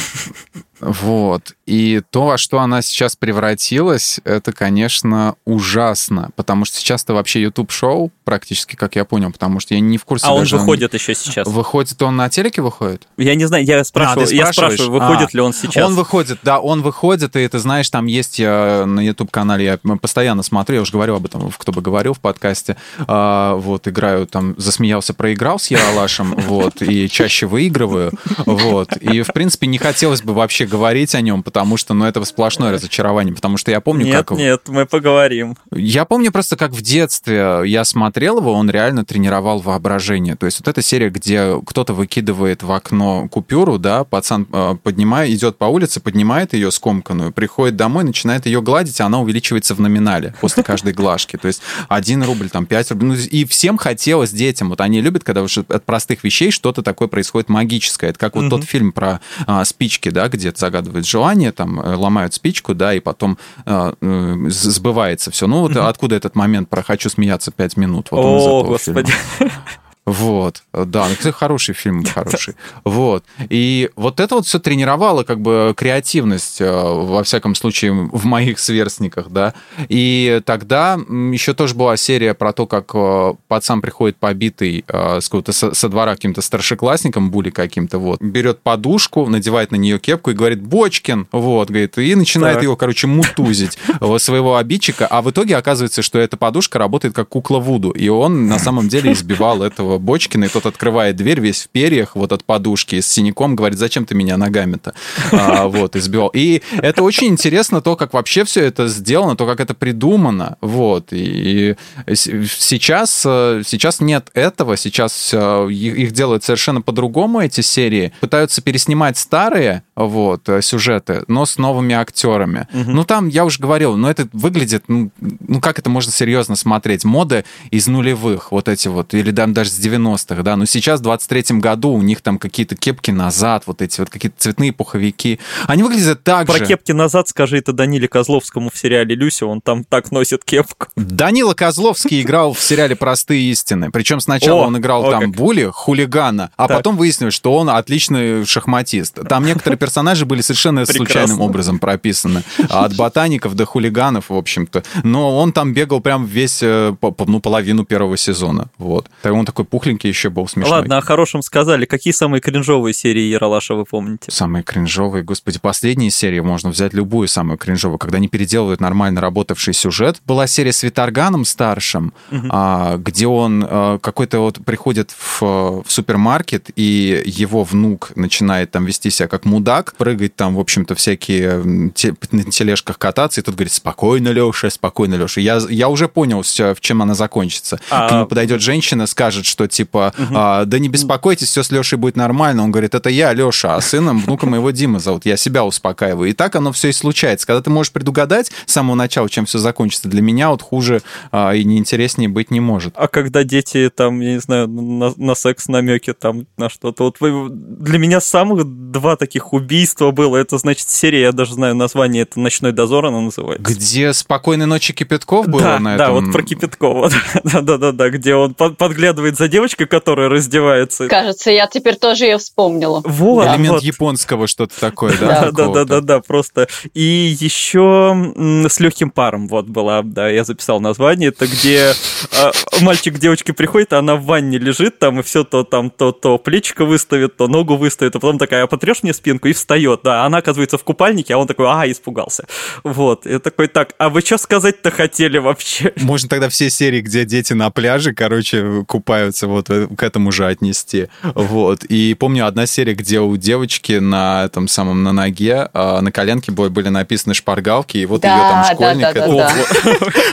[0.81, 1.55] Вот.
[1.65, 6.29] И то, во что она сейчас превратилась, это, конечно, ужасно.
[6.35, 10.27] Потому что сейчас-то вообще YouTube-шоу, практически, как я понял, потому что я не в курсе.
[10.27, 10.99] А он выходит он...
[10.99, 11.47] еще сейчас.
[11.47, 13.07] Выходит он на телеке выходит?
[13.17, 15.83] Я не знаю, я спрашиваю, а, я спрашиваю, выходит а, ли он сейчас.
[15.83, 20.43] Он выходит, да, он выходит, и ты знаешь, там есть я, на YouTube-канале, я постоянно
[20.43, 24.53] смотрю, я уже говорил об этом, кто бы говорил в подкасте, а, вот, играю там,
[24.57, 28.11] засмеялся, проиграл с Яралашем, вот, и чаще выигрываю,
[28.45, 32.21] вот, и, в принципе, не хотелось бы вообще говорить о нем, потому что, ну, это
[32.25, 34.37] сплошное разочарование, потому что я помню, нет, как...
[34.37, 35.55] Нет, мы поговорим.
[35.71, 40.35] Я помню просто, как в детстве я смотрел его, он реально тренировал воображение.
[40.35, 45.31] То есть вот эта серия, где кто-то выкидывает в окно купюру, да, пацан э, поднимает,
[45.31, 49.79] идет по улице, поднимает ее скомканную, приходит домой, начинает ее гладить, и она увеличивается в
[49.79, 51.37] номинале после каждой глажки.
[51.37, 53.07] То есть 1 рубль, там 5 рублей.
[53.07, 57.07] Ну, и всем хотелось детям, вот они любят, когда уже от простых вещей что-то такое
[57.07, 58.07] происходит магическое.
[58.07, 61.05] Это как вот тот фильм про а, спички, да, где приходят, загадывают
[61.45, 65.47] желание, там, э, ломают спичку, да, и потом э, э, сбывается все.
[65.47, 65.87] Ну, вот mm-hmm.
[65.87, 68.07] откуда этот момент про «хочу смеяться пять минут»?
[68.11, 69.11] Вот О, господи.
[69.37, 69.51] Фильма.
[70.05, 72.53] Вот, да, ну, кстати, хороший фильм, хороший.
[72.83, 73.23] Вот.
[73.49, 78.59] И вот это вот все тренировало как бы креативность, э, во всяком случае, в моих
[78.59, 79.55] сверстниках, да.
[79.89, 85.25] И тогда еще тоже была серия про то, как э, пацан приходит побитый э, с
[85.25, 90.33] какого-то со двора каким-то старшеклассником, були каким-то, вот, берет подушку, надевает на нее кепку и
[90.35, 92.63] говорит «Бочкин», вот, говорит, и начинает так.
[92.63, 93.79] его, короче, мутузить,
[94.17, 98.47] своего обидчика, а в итоге оказывается, что эта подушка работает как кукла Вуду, и он
[98.47, 102.43] на самом деле избивал этого Бочкина, и тот открывает дверь весь в перьях, вот от
[102.43, 104.93] подушки, с синяком, говорит, зачем ты меня ногами-то?
[105.31, 106.29] А, вот, избивал.
[106.33, 111.07] И это очень интересно, то, как вообще все это сделано, то, как это придумано, вот.
[111.11, 111.75] И
[112.13, 118.13] сейчас, э, сейчас нет этого, сейчас э, их делают совершенно по-другому, эти серии.
[118.19, 122.67] Пытаются переснимать старые, вот, э, сюжеты, но с новыми актерами.
[122.73, 122.91] Угу.
[122.91, 127.03] Ну, там, я уже говорил, но это выглядит, ну, ну, как это можно серьезно смотреть?
[127.03, 131.03] Моды из нулевых, вот эти вот, или там даже с 90-х, да, но сейчас, в
[131.03, 135.39] 23-м году, у них там какие-то кепки назад, вот эти вот какие-то цветные пуховики.
[135.67, 136.65] Они выглядят так Про же.
[136.65, 140.87] кепки назад скажи это Даниле Козловскому в сериале «Люся», он там так носит кепку.
[140.95, 146.67] Данила Козловский играл в сериале «Простые истины», причем сначала он играл там Були, хулигана, а
[146.67, 149.19] потом выяснилось, что он отличный шахматист.
[149.27, 152.43] Там некоторые персонажи были совершенно случайным образом прописаны.
[152.69, 154.83] От ботаников до хулиганов, в общем-то.
[155.03, 158.69] Но он там бегал прям весь, э, ну, половину первого сезона.
[158.77, 159.09] Вот.
[159.23, 160.77] Он такой пухленький еще был смешной.
[160.79, 161.83] Ладно, о хорошем сказали.
[161.83, 164.31] Какие самые кринжовые серии Яралаша вы помните?
[164.31, 169.73] Самые кринжовые, господи, последние серии, можно взять любую самую кринжовую, когда они переделывают нормально работавший
[169.73, 170.21] сюжет.
[170.25, 172.47] Была серия с Виторганом старшим, угу.
[172.51, 178.85] а, где он а, какой-то вот приходит в, в супермаркет, и его внук начинает там
[178.85, 183.55] вести себя как мудак, прыгать там, в общем-то, всякие те, на тележках кататься, и тут
[183.55, 185.41] говорит, спокойно, Леша, спокойно, Леша.
[185.41, 187.77] Я, я уже понял, в чем она закончится.
[187.89, 188.07] А...
[188.07, 190.33] К нему подойдет женщина, скажет, что типа, угу.
[190.33, 192.63] да не беспокойтесь, все с Лешей будет нормально.
[192.63, 195.25] Он говорит, это я, Леша, а сыном внука моего Дима зовут.
[195.25, 196.29] Я себя успокаиваю.
[196.29, 197.47] И так оно все и случается.
[197.47, 201.01] Когда ты можешь предугадать с самого начала, чем все закончится, для меня вот хуже
[201.31, 202.93] а, и неинтереснее быть не может.
[202.97, 207.03] А когда дети там, я не знаю, на, на секс намеки там на что-то.
[207.05, 210.37] Вот вы, для меня самых два таких убийства было.
[210.37, 213.73] Это значит серия, я даже знаю название, это «Ночной дозор» она называется.
[213.73, 216.07] Где «Спокойной ночи Кипятков» было да, на этом?
[216.07, 217.09] Да, вот про Кипяткова.
[217.43, 221.07] Да-да-да, где он подглядывает за девочкой, которая раздевается.
[221.09, 223.01] Кажется, я теперь тоже ее вспомнила.
[223.03, 223.45] Вот.
[223.47, 223.83] Элемент вот.
[223.83, 225.51] японского что-то такое, да?
[225.51, 226.69] Да-да-да, просто.
[226.93, 228.33] И еще
[228.69, 231.93] с легким паром вот была, да, я записал название, это где
[232.31, 235.89] а, мальчик к девочке приходит, а она в ванне лежит там, и все то там,
[235.89, 239.53] то, то плечико выставит, то ногу выставит, а потом такая, а потрешь мне спинку, и
[239.53, 242.45] встает, да, она оказывается в купальнике, а он такой, а, испугался.
[242.83, 245.91] Вот, и такой, так, а вы что сказать-то хотели вообще?
[246.01, 250.45] Можно тогда все серии, где дети на пляже, короче, купаются, вот э, к этому же
[250.45, 251.07] отнести.
[251.23, 251.83] Вот.
[251.85, 256.51] И помню одна серия, где у девочки на этом самом на ноге, а, на коленке
[256.51, 259.53] были написаны шпаргалки, и вот да, ее там школьник, да, да,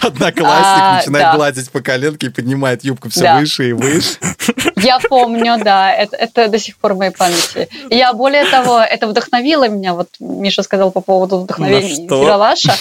[0.07, 4.19] одноклассник, а, начинает гладить по коленке и поднимает юбку все выше и выше.
[4.83, 7.69] Я помню, да, это, это до сих пор в моей памяти.
[7.91, 12.75] Я более того, это вдохновило меня, вот Миша сказал по поводу вдохновения Ералаша.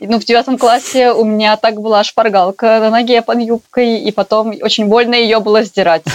[0.00, 4.54] Ну, в девятом классе у меня так была шпаргалка на ноге под юбкой, и потом
[4.60, 6.04] очень больно ее было сдирать.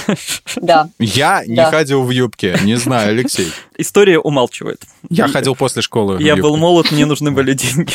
[0.55, 0.89] Да.
[0.99, 3.51] Я не ходил в юбке, не знаю, Алексей.
[3.77, 4.81] История умалчивает.
[5.09, 6.21] Я ходил после школы.
[6.21, 7.93] Я был молод, мне нужны были деньги.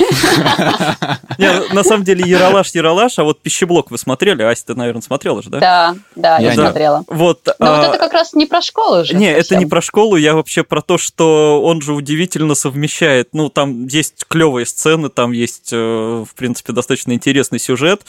[1.72, 4.42] На самом деле, Яралаш, Яралаш, а вот пищеблок вы смотрели?
[4.42, 5.60] Ася, ты, наверное, смотрела же, да?
[5.60, 7.04] Да, да, я смотрела.
[7.08, 7.46] Вот.
[7.58, 9.14] Но вот а, это как раз не про школу же.
[9.14, 13.30] Не, это не про школу, я вообще про то, что он же удивительно совмещает.
[13.32, 18.02] Ну, там есть клевые сцены, там есть, э, в принципе, достаточно интересный сюжет,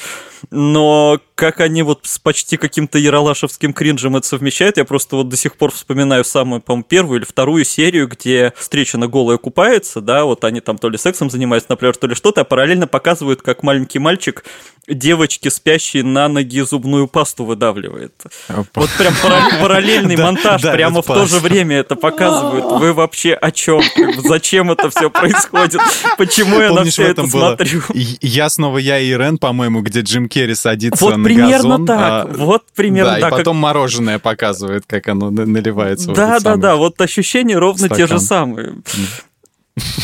[0.50, 5.38] но как они вот с почти каким-то яралашевским кринжем это совмещают, я просто вот до
[5.38, 10.44] сих пор вспоминаю самую, по-моему, первую или вторую серию, где встреча голая купается, да, вот
[10.46, 14.00] они там то ли сексом занимаются, например, то ли что-то, а параллельно показывают, как маленький
[14.00, 14.44] мальчик
[14.88, 18.14] девочки, спящие на ноги, зубную пасту выдавливает.
[18.48, 18.82] Опа.
[18.82, 19.14] Вот прям
[19.62, 22.66] параллельный монтаж, прямо в то же время это показывают.
[22.80, 23.82] Вы вообще о чем?
[24.24, 25.82] Зачем это все происходит?
[26.18, 27.82] Почему я на все это смотрю?
[27.94, 32.28] Я снова я и Ирен, по-моему, где Джим Керри садится вот на примерно так, а,
[32.38, 33.34] вот примерно так.
[33.34, 36.12] и потом мороженое показывает, как оно наливается.
[36.14, 38.76] Да, да, да, вот ощущения ровно те же самые.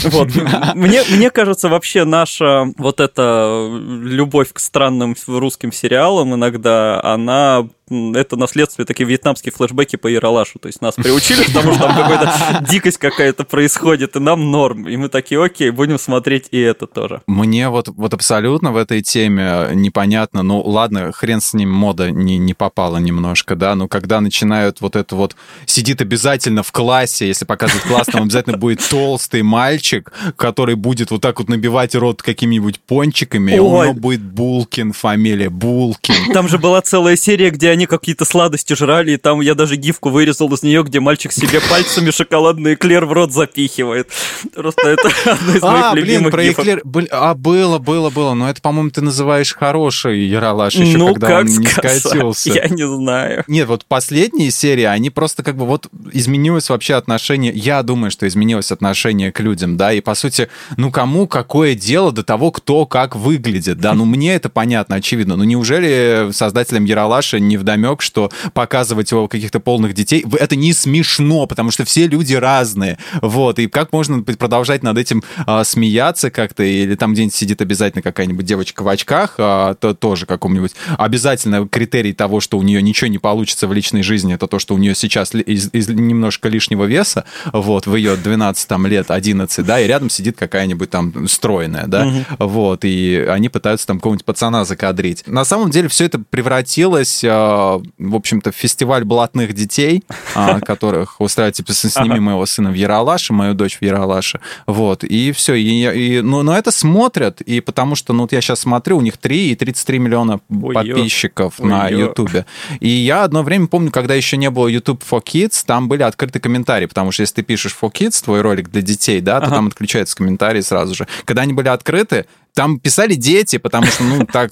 [0.05, 0.29] Вот.
[0.75, 8.35] Мне, мне кажется, вообще наша вот эта любовь к странным русским сериалам иногда, она это
[8.35, 10.59] наследствие такие вьетнамские флешбеки по Яралашу.
[10.59, 14.87] То есть нас приучили к тому, что там какая-то дикость какая-то происходит, и нам норм.
[14.87, 17.21] И мы такие, окей, будем смотреть и это тоже.
[17.27, 22.37] Мне вот, вот абсолютно в этой теме непонятно, ну ладно, хрен с ним мода не,
[22.37, 27.45] не попала немножко, да, но когда начинают вот это вот, сидит обязательно в классе, если
[27.45, 32.79] показывать класс, там обязательно будет толстый мальчик, который будет вот так вот набивать рот какими-нибудь
[32.79, 36.33] пончиками, и у него будет Булкин, фамилия Булкин.
[36.33, 40.09] Там же была целая серия, где они какие-то сладости жрали, и там я даже гифку
[40.09, 44.09] вырезал из нее, где мальчик себе пальцами шоколадный эклер в рот запихивает.
[44.53, 46.81] Просто это одно из моих а, любимых блин, про эклер...
[47.11, 51.39] А, было, было, было, но это, по-моему, ты называешь хороший Яралаш еще, ну, когда как
[51.41, 52.51] он не скатился.
[52.51, 53.43] Я не знаю.
[53.47, 58.27] Нет, вот последние серии, они просто как бы вот изменилось вообще отношение, я думаю, что
[58.27, 62.85] изменилось отношение к людям, да, и по сути, ну кому какое дело до того, кто
[62.85, 68.31] как выглядит, да, ну мне это понятно, очевидно, но неужели создателям Яралаша не вдомек, что
[68.53, 73.67] показывать его каких-то полных детей, это не смешно, потому что все люди разные, вот, и
[73.67, 78.81] как можно продолжать над этим а, смеяться как-то, или там где-нибудь сидит обязательно какая-нибудь девочка
[78.81, 83.67] в очках, а, то тоже каком-нибудь, обязательно критерий того, что у нее ничего не получится
[83.67, 87.85] в личной жизни, это то, что у нее сейчас из, из немножко лишнего веса, вот,
[87.85, 92.47] в ее 12 там, лет, 11, да, и рядом сидит какая-нибудь там стройная, да, угу.
[92.47, 95.27] вот, и они пытаются там какого-нибудь пацана закадрить.
[95.27, 97.58] На самом деле все это превратилось, а,
[97.97, 100.03] в общем-то, фестиваль блатных детей,
[100.35, 105.31] а, которых устраивает, типа, сними моего сына в Яралаше, мою дочь в Яралаше, вот, и
[105.31, 108.97] все, и, и, ну, но это смотрят, и потому что, ну, вот я сейчас смотрю,
[108.97, 112.45] у них 3 и 33 миллиона Ой, подписчиков Ой, на Ютубе.
[112.79, 116.39] И я одно время помню, когда еще не было YouTube for Kids, там были открыты
[116.39, 119.55] комментарии, потому что если ты пишешь for Kids, твой ролик для детей, да, то ага.
[119.55, 121.07] там отключаются комментарии сразу же.
[121.25, 124.51] Когда они были открыты, там писали дети, потому что, ну, так,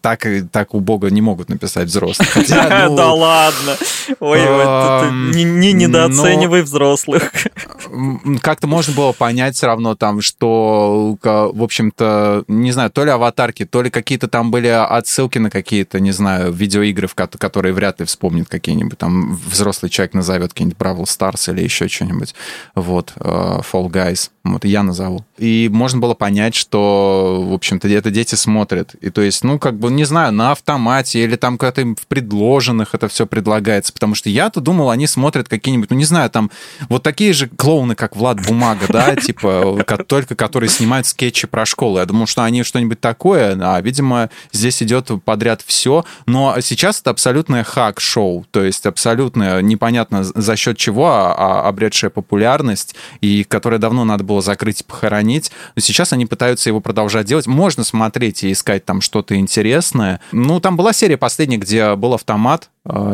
[0.00, 2.28] так, так у Бога не могут написать взрослые.
[2.32, 3.76] Хотя, ну, да ладно.
[4.20, 4.40] Ой,
[5.34, 7.32] не, не недооценивай взрослых.
[8.42, 13.64] Как-то можно было понять все равно там, что, в общем-то, не знаю, то ли аватарки,
[13.64, 18.06] то ли какие-то там были отсылки на какие-то, не знаю, видеоигры, в которые вряд ли
[18.06, 22.34] вспомнит какие-нибудь, там взрослый человек назовет какие-нибудь Бравл Старс или еще что-нибудь.
[22.74, 24.30] Вот, э, Fall Guys.
[24.42, 25.22] Вот, я назову.
[25.36, 28.94] И можно было понять, что, в общем-то, это дети смотрят.
[29.02, 32.06] И то есть, ну, как бы, не знаю, на автомате или там когда-то им в
[32.06, 33.92] предложенных это все предлагается.
[33.92, 36.50] Потому что я-то думал, они смотрят какие-нибудь, ну, не знаю, там
[36.88, 41.98] вот такие же клоуны, как Влад Бумага, да, типа, только которые снимают скетчи про школу.
[41.98, 46.06] Я думал, что они что-нибудь такое, а, видимо, здесь идет подряд все.
[46.24, 52.10] Но сейчас это абсолютное хак-шоу, то есть абсолютно непонятно за счет чего, а, а обретшая
[52.10, 55.50] популярность, и которая давно надо было закрыть и похоронить.
[55.74, 57.48] Но сейчас они пытаются его продолжать делать.
[57.48, 60.20] Можно смотреть и искать там что-то интересное.
[60.30, 62.70] Ну, там была серия последняя, где был автомат,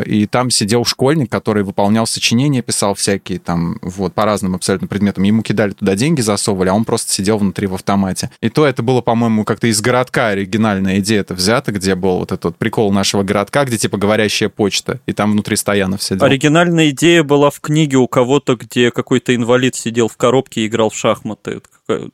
[0.07, 5.25] и там сидел школьник, который выполнял сочинения, писал всякие там, вот, по разным абсолютно предметам.
[5.25, 8.31] Ему кидали туда деньги, засовывали, а он просто сидел внутри в автомате.
[8.41, 12.31] И то это было, по-моему, как-то из городка оригинальная идея это взята, где был вот
[12.31, 16.25] этот вот прикол нашего городка, где типа говорящая почта, и там внутри стоянов сидел.
[16.25, 20.91] Оригинальная идея была в книге у кого-то, где какой-то инвалид сидел в коробке и играл
[20.91, 21.61] в шахматы.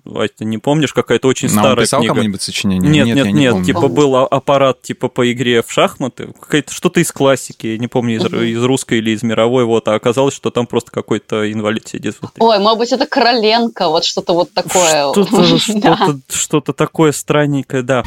[0.04, 2.14] Вась, ты не помнишь, какая-то очень Но старая он писал книга.
[2.14, 2.90] кому-нибудь сочинение?
[2.90, 7.10] Нет, нет, нет, нет типа был аппарат типа по игре в шахматы, какая-то что-то из
[7.10, 10.66] классики, я не помню, из, из русской или из мировой, вот, а оказалось, что там
[10.66, 12.42] просто какой-то инвалид сидит внутри.
[12.44, 15.12] Ой, может быть, это Короленко, вот что-то вот такое.
[15.12, 18.04] Что-то, что-то, что-то такое странненькое, да.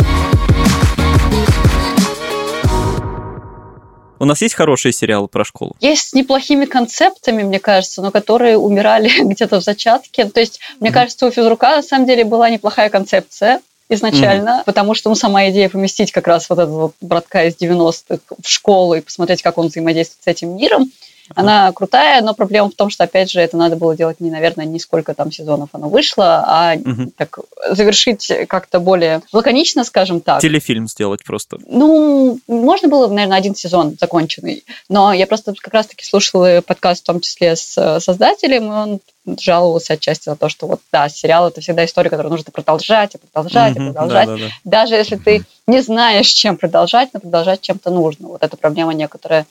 [4.20, 5.76] У нас есть хорошие сериалы про школу?
[5.82, 10.26] Есть с неплохими концептами, мне кажется, но которые умирали где-то в зачатке.
[10.26, 10.94] То есть, мне mm-hmm.
[10.94, 14.66] кажется, у физрука на самом деле была неплохая концепция изначально, mm-hmm.
[14.66, 18.96] потому что ну, сама идея поместить как раз вот этого братка из 90-х в школу
[18.96, 20.92] и посмотреть, как он взаимодействует с этим миром,
[21.34, 24.66] она крутая, но проблема в том, что, опять же, это надо было делать не, наверное,
[24.66, 27.12] не сколько там сезонов оно вышло, а угу.
[27.18, 27.40] так
[27.72, 30.42] завершить как-то более лаконично, скажем так.
[30.42, 31.58] Телефильм сделать просто.
[31.68, 37.06] Ну, можно было, наверное, один сезон законченный, но я просто как раз-таки слушала подкаст в
[37.06, 39.00] том числе с э, создателем, и он
[39.40, 43.18] жаловался отчасти на то, что вот да, сериал это всегда история, которую нужно продолжать, и
[43.18, 44.28] продолжать, mm-hmm, и продолжать.
[44.28, 44.50] Да, да, да.
[44.64, 48.28] Даже если ты не знаешь, чем продолжать, но продолжать чем-то нужно.
[48.28, 49.48] Вот эта проблема некоторая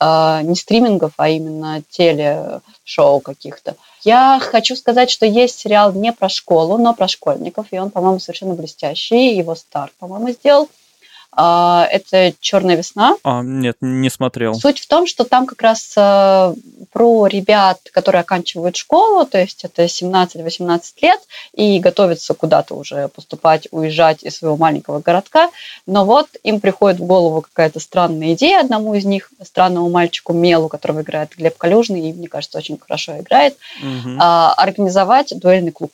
[0.00, 3.76] не стримингов, а именно телешоу каких-то.
[4.02, 8.20] Я хочу сказать, что есть сериал не про школу, но про школьников, и он, по-моему,
[8.20, 9.34] совершенно блестящий.
[9.34, 10.68] Его Стар, по-моему, сделал.
[11.38, 13.16] А, это «Черная весна».
[13.22, 14.54] А, нет, не смотрел.
[14.54, 16.54] Суть в том, что там как раз э,
[16.92, 21.20] про ребят, которые оканчивают школу, то есть это 17-18 лет,
[21.52, 25.50] и готовятся куда-то уже поступать, уезжать из своего маленького городка.
[25.86, 30.68] Но вот им приходит в голову какая-то странная идея одному из них, странному мальчику Мелу,
[30.70, 34.16] которого играет Глеб Калюжный, и, мне кажется, очень хорошо играет, угу.
[34.18, 35.92] организовать дуэльный клуб.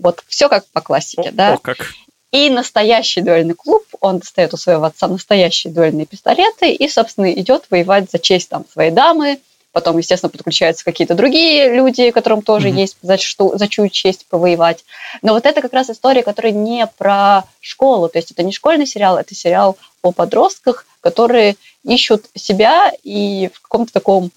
[0.00, 1.54] Вот все как по классике, о, да.
[1.54, 1.94] О, как.
[2.32, 7.64] И настоящий дуэльный клуб, он достает у своего отца настоящие дуэльные пистолеты и, собственно, идет
[7.70, 9.40] воевать за честь там своей дамы.
[9.72, 12.80] Потом, естественно, подключаются какие-то другие люди, которым тоже mm-hmm.
[12.80, 14.84] есть за, что, за чью честь повоевать.
[15.22, 18.08] Но вот это как раз история, которая не про школу.
[18.08, 23.60] То есть это не школьный сериал, это сериал о подростках, которые ищут себя и в
[23.60, 24.30] каком-то таком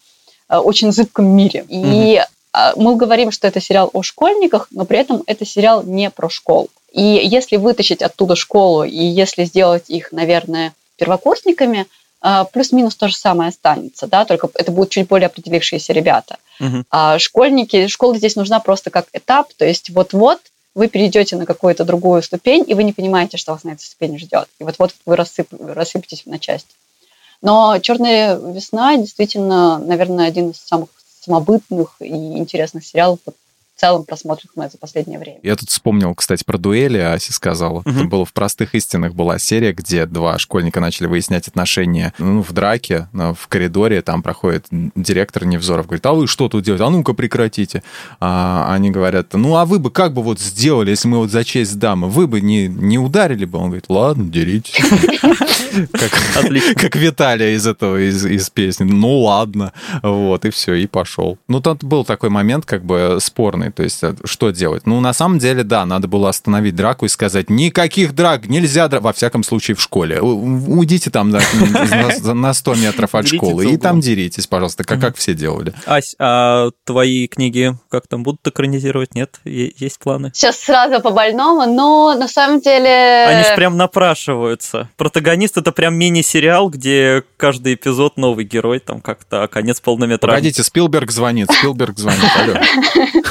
[0.50, 1.66] э, очень зыбком мире.
[1.68, 2.74] И mm-hmm.
[2.76, 6.70] мы говорим, что это сериал о школьниках, но при этом это сериал не про школу.
[6.94, 11.88] И если вытащить оттуда школу, и если сделать их, наверное, первокурсниками,
[12.22, 16.38] а, плюс-минус то же самое останется, да, только это будут чуть более определившиеся ребята.
[16.60, 16.84] Угу.
[16.91, 20.39] А школьники, школа здесь нужна просто как этап, то есть вот-вот
[20.76, 24.18] вы перейдете на какую-то другую ступень, и вы не понимаете, что вас на этой ступени
[24.18, 24.48] ждет.
[24.60, 26.70] И вот-вот вы рассып, рассыпетесь на части.
[27.41, 30.89] Но «Черная весна» действительно, наверное, один из самых
[31.22, 33.20] самобытных и интересных сериалов
[33.84, 35.40] целом просмотров мы за последнее время.
[35.44, 37.80] Я тут вспомнил, кстати, про дуэли, Аси сказала.
[37.80, 37.90] Угу.
[37.90, 42.54] Это было в «Простых истинах» была серия, где два школьника начали выяснять отношения ну, в
[42.54, 46.86] драке, в коридоре, там проходит директор Невзоров, говорит, а вы что тут делаете?
[46.86, 47.84] А ну-ка прекратите.
[48.22, 51.44] А они говорят, ну а вы бы как бы вот сделали, если мы вот за
[51.44, 53.58] честь дамы, вы бы не, не ударили бы?
[53.58, 54.80] Он говорит, ладно, деритесь.
[56.76, 58.86] Как Виталия из этого, из песни.
[58.86, 59.74] Ну ладно.
[60.02, 61.38] Вот, и все, и пошел.
[61.48, 63.73] Ну, тут был такой момент, как бы спорный.
[63.76, 64.86] То есть, э, что делать?
[64.86, 69.04] Ну, на самом деле, да, надо было остановить драку и сказать, никаких драк, нельзя драк.
[69.04, 70.22] Во всяком случае, в школе.
[70.22, 71.42] Уйдите там да,
[72.34, 75.74] на 100 метров от школы и там деритесь, пожалуйста, как, как все делали.
[75.86, 79.16] Ась, а твои книги как там будут экранизировать?
[79.16, 79.40] Нет?
[79.46, 80.32] Есть планы?
[80.34, 83.26] Сейчас сразу по больному, но на самом деле...
[83.28, 84.90] Они же прям напрашиваются.
[84.98, 90.38] Протагонист— это прям мини-сериал, где каждый эпизод новый герой, там как-то, а конец полнометражный.
[90.38, 92.56] Погодите, Спилберг звонит, Спилберг звонит, алло.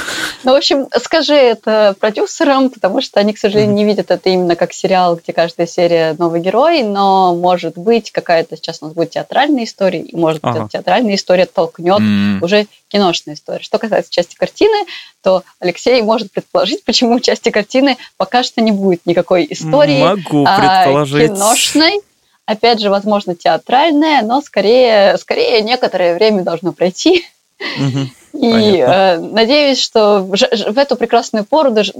[0.44, 4.56] Ну, в общем, скажи это продюсерам, потому что они, к сожалению, не видят это именно
[4.56, 9.10] как сериал, где каждая серия новый герой, но может быть какая-то сейчас у нас будет
[9.10, 10.60] театральная история, и может быть ага.
[10.60, 12.42] эта театральная история толкнет mm.
[12.42, 13.62] уже киношная история.
[13.62, 14.86] Что касается части картины,
[15.22, 20.44] то Алексей может предположить, почему в части картины пока что не будет никакой истории Могу
[20.46, 21.32] а, предположить.
[21.32, 22.00] киношной.
[22.44, 27.24] Опять же, возможно, театральная, но скорее, скорее некоторое время должно пройти.
[27.78, 28.08] Угу.
[28.32, 31.92] И э, надеюсь, что в, эту прекрасную пору даже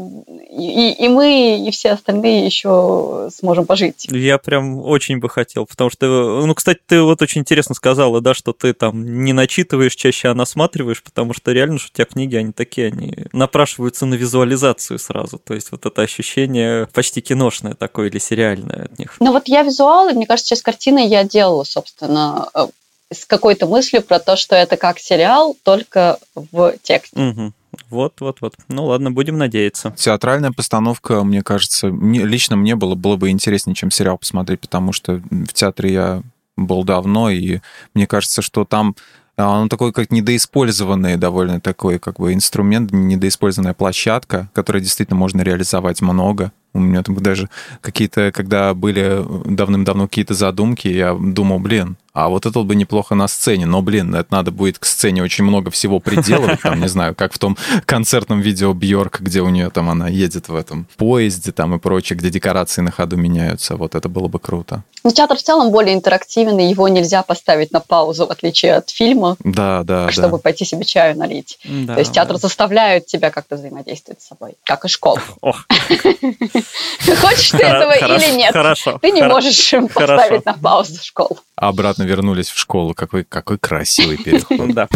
[0.53, 4.07] и, и мы, и все остальные еще сможем пожить.
[4.11, 6.07] Я прям очень бы хотел, потому что,
[6.45, 10.35] ну, кстати, ты вот очень интересно сказала, да, что ты там не начитываешь чаще, а
[10.35, 15.39] насматриваешь, потому что реально, что у тебя книги, они такие, они напрашиваются на визуализацию сразу,
[15.39, 19.17] то есть вот это ощущение почти киношное такое или сериальное от них.
[19.21, 22.67] Ну вот я визуал, и мне кажется, сейчас картины я делала, собственно, э,
[23.13, 27.21] с какой-то мыслью про то, что это как сериал, только в тексте.
[27.21, 27.53] Угу.
[27.91, 28.55] Вот, вот, вот.
[28.69, 29.95] Ну ладно, будем надеяться.
[29.97, 34.93] Театральная постановка, мне кажется, мне, лично мне было, было бы интереснее, чем сериал посмотреть, потому
[34.93, 36.23] что в театре я
[36.57, 37.61] был давно, и
[37.95, 38.95] мне кажется, что там
[39.37, 45.43] а, он такой как недоиспользованный довольно такой как бы инструмент, недоиспользованная площадка, которой действительно можно
[45.43, 46.53] реализовать много.
[46.75, 47.49] У меня там даже
[47.81, 53.27] какие-то, когда были давным-давно какие-то задумки, я думал, блин, а вот это бы неплохо на
[53.27, 57.15] сцене, но, блин, это надо будет к сцене очень много всего приделывать, там, не знаю,
[57.15, 57.57] как в том
[57.87, 62.19] концертном видео Бьорк, где у нее там она едет в этом поезде там и прочее,
[62.19, 64.85] где декорации на ходу меняются, вот это было бы круто.
[65.05, 69.37] Ну, театр в целом более интерактивный, его нельзя поставить на паузу, в отличие от фильма,
[69.43, 70.43] да, да, чтобы да.
[70.43, 71.59] пойти себе чаю налить.
[71.65, 72.41] Да, То есть театр да.
[72.41, 75.21] заставляет тебя как-то взаимодействовать с собой, как и школа.
[75.41, 78.53] Хочешь ты этого или нет?
[78.53, 78.99] Хорошо.
[79.01, 81.39] Ты не можешь поставить на паузу школу.
[81.57, 82.95] Обратно вернулись в школу.
[82.95, 84.61] Какой, какой красивый переход.
[84.73, 84.89] Да.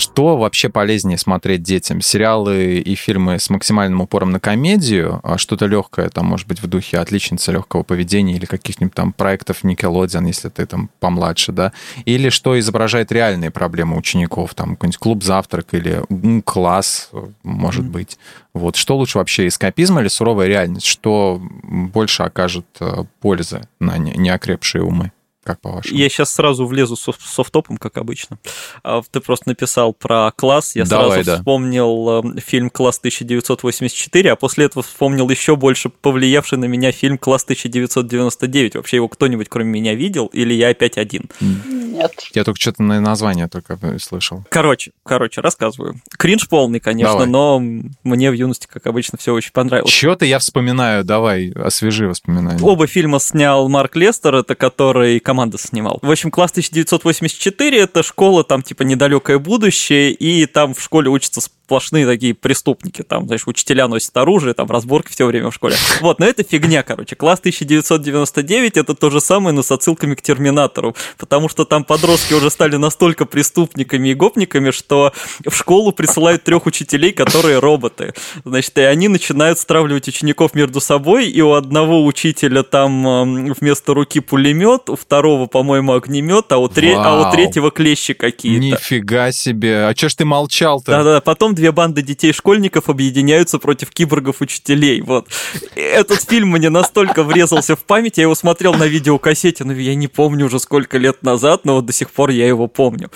[0.00, 2.00] Что вообще полезнее смотреть детям?
[2.00, 6.66] Сериалы и фильмы с максимальным упором на комедию, а что-то легкое, там, может быть, в
[6.66, 11.72] духе отличницы легкого поведения или каких-нибудь там проектов Nickelodeon, если ты там помладше, да?
[12.06, 16.02] Или что изображает реальные проблемы учеников, там, какой-нибудь клуб завтрак или
[16.44, 17.10] класс,
[17.42, 17.90] может mm-hmm.
[17.90, 18.18] быть.
[18.54, 20.86] Вот что лучше вообще, эскапизм или суровая реальность?
[20.86, 25.12] Что больше окажет э, пользы на неокрепшие умы?
[25.42, 25.98] Как по-вашему?
[25.98, 28.38] Я сейчас сразу влезу с софтопом, как обычно.
[28.82, 30.76] А, ты просто написал про класс.
[30.76, 31.36] Я Давай, сразу да.
[31.38, 37.16] вспомнил э, фильм «Класс 1984», а после этого вспомнил еще больше повлиявший на меня фильм
[37.16, 38.76] «Класс 1999».
[38.76, 40.26] Вообще его кто-нибудь кроме меня видел?
[40.26, 41.30] Или я опять один?
[41.40, 42.12] Нет.
[42.34, 44.44] Я только что-то на название только слышал.
[44.50, 45.96] Короче, короче, рассказываю.
[46.18, 47.28] Кринж полный, конечно, Давай.
[47.28, 47.58] но
[48.04, 49.90] мне в юности, как обычно, все очень понравилось.
[49.90, 52.62] Чего-то я вспоминаю, давай, освежи воспоминания.
[52.62, 56.00] Оба фильма снял Марк Лестер, это который команда снимал.
[56.02, 61.40] В общем, класс 1984 это школа, там типа недалекое будущее, и там в школе учатся
[61.70, 63.02] сплошные такие преступники.
[63.02, 65.76] Там, знаешь, учителя носят оружие, там разборки все время в школе.
[66.00, 67.14] Вот, но это фигня, короче.
[67.14, 72.34] Класс 1999 это то же самое, но с отсылками к Терминатору, потому что там подростки
[72.34, 75.12] уже стали настолько преступниками и гопниками, что
[75.46, 78.14] в школу присылают трех учителей, которые роботы.
[78.44, 84.18] Значит, и они начинают стравливать учеников между собой, и у одного учителя там вместо руки
[84.18, 88.60] пулемет, у второго, по-моему, огнемет, а у, тре- а у третьего клещи какие-то.
[88.60, 89.86] Нифига себе.
[89.86, 90.90] А чё ж ты молчал-то?
[90.90, 95.02] Да-да, потом две банды детей-школьников объединяются против киборгов-учителей.
[95.02, 95.28] Вот.
[95.76, 100.08] Этот фильм мне настолько врезался в память, я его смотрел на видеокассете, но я не
[100.08, 103.10] помню уже сколько лет назад, но вот до сих пор я его помню.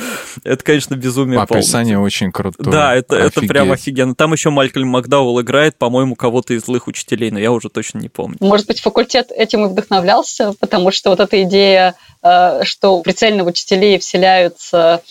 [0.44, 1.62] Это, конечно, безумие полное.
[1.62, 2.70] Описание очень крутое.
[2.70, 4.14] Да, это, это прям офигенно.
[4.14, 8.10] Там еще Малькольм Макдауэлл играет, по-моему, кого-то из злых учителей, но я уже точно не
[8.10, 8.36] помню.
[8.40, 13.46] Может быть, факультет этим и вдохновлялся, потому что вот эта идея, э, что прицельно в
[13.46, 15.02] учителей вселяются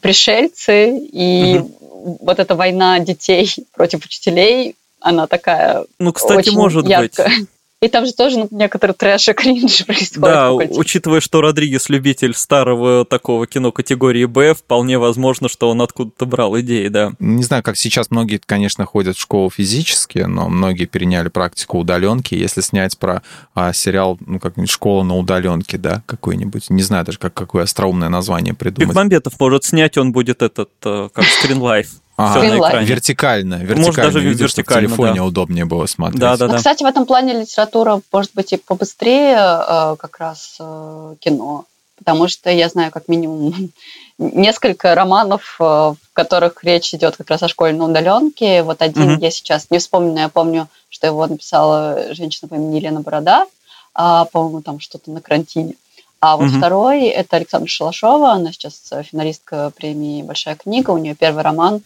[0.00, 1.60] пришельцы, и
[2.04, 7.28] вот эта война детей против учителей, она такая Ну, кстати, очень может яркая.
[7.28, 7.48] быть.
[7.84, 10.20] И там же тоже ну, некоторый трэш и кринж происходит.
[10.20, 16.24] Да, учитывая, что Родригес любитель старого такого кино категории Б, вполне возможно, что он откуда-то
[16.24, 17.12] брал идеи, да.
[17.18, 22.34] Не знаю, как сейчас многие, конечно, ходят в школу физически, но многие переняли практику удаленки.
[22.34, 23.22] Если снять про
[23.54, 28.08] а, сериал, ну, как-нибудь «Школа на удаленке», да, какой-нибудь, не знаю даже, как, какое остроумное
[28.08, 28.88] название придумать.
[28.88, 31.88] Бекмамбетов может снять, он будет этот, э, как скринлайф.
[32.16, 32.86] Всё на экране.
[32.86, 33.86] Вертикально, вертикально.
[33.86, 35.24] Может, даже видишь, чтобы вертикально, в телефоне да.
[35.24, 36.20] удобнее было смотреть.
[36.20, 36.58] Да, да, Ну, да.
[36.58, 41.64] кстати, в этом плане литература может быть и побыстрее э, как раз э, кино,
[41.98, 43.72] потому что я знаю как минимум
[44.18, 48.62] несколько романов, э, в которых речь идет как раз о школьной удаленке.
[48.62, 49.18] Вот один Мгм.
[49.20, 53.46] я сейчас не вспомню, но я помню, что его написала женщина по имени Елена Борода,
[53.92, 55.74] а, по-моему, там что-то на карантине.
[56.20, 56.58] А вот Мгм.
[56.58, 61.82] второй– это Александра Шалашова, она сейчас финалистка премии «Большая книга», у нее первый роман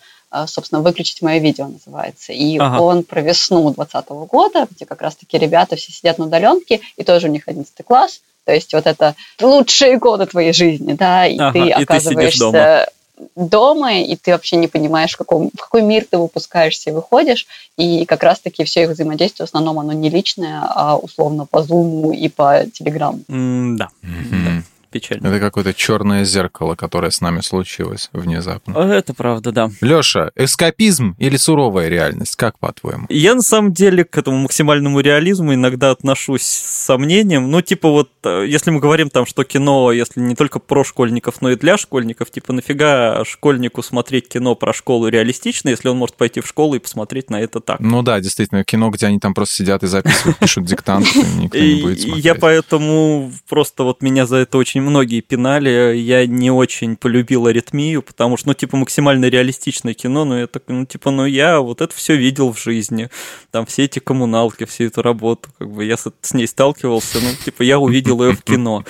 [0.47, 2.33] собственно, «Выключить мое видео» называется.
[2.33, 2.81] И Ага.
[2.81, 7.29] он про весну 2020 года, где как раз-таки ребята все сидят на удаленке, и тоже
[7.29, 8.21] у них 11 класс.
[8.45, 12.89] То есть вот это лучшие годы твоей жизни, да, и Ага, ты и ты оказываешься
[13.35, 17.47] дома, и ты вообще не понимаешь, в, каком, в какой мир ты выпускаешься и выходишь.
[17.77, 22.13] И как раз-таки все их взаимодействие в основном оно не личное, а условно по Зуму
[22.13, 23.21] и по Телеграму.
[23.29, 24.45] М, Да, Мгм.
[24.45, 25.27] Да, печально.
[25.29, 28.75] Это какое-то черное зеркало, которое с нами случилось внезапно.
[28.77, 29.71] А, Это правда, да.
[29.81, 32.37] Леша, эскапизм или суровая реальность?
[32.37, 33.07] Как по-твоему?
[33.09, 37.51] Я на самом деле к этому максимальному реализму иногда отношусь с сомнением.
[37.51, 41.41] Ну, типа вот, э, если мы говорим там, что кино, если не только про школьников,
[41.43, 46.17] но и для школьников, типа нафига школьнику смотреть кино про школу реалистично, если он может
[46.17, 47.81] пойти в школу и посмотреть на это так.
[47.81, 51.75] Ну да, действительно, кино, где они там просто сидят и записывают, пишут диктант, никто не
[51.83, 52.25] будет и смотреть.
[52.25, 55.97] я поэтому просто вот меня за это очень многие пинали.
[55.97, 60.65] Я не очень полюбил аритмию, потому что, ну, типа, максимально реалистичное кино, но я так,
[60.69, 63.11] ну, типа, ну, я вот это все видел в жизни.
[63.51, 67.29] Там все эти коммуналки, всю эту работу, как бы я с, с ней сталкивался, ну,
[67.45, 68.85] типа, я увидел ее в кино.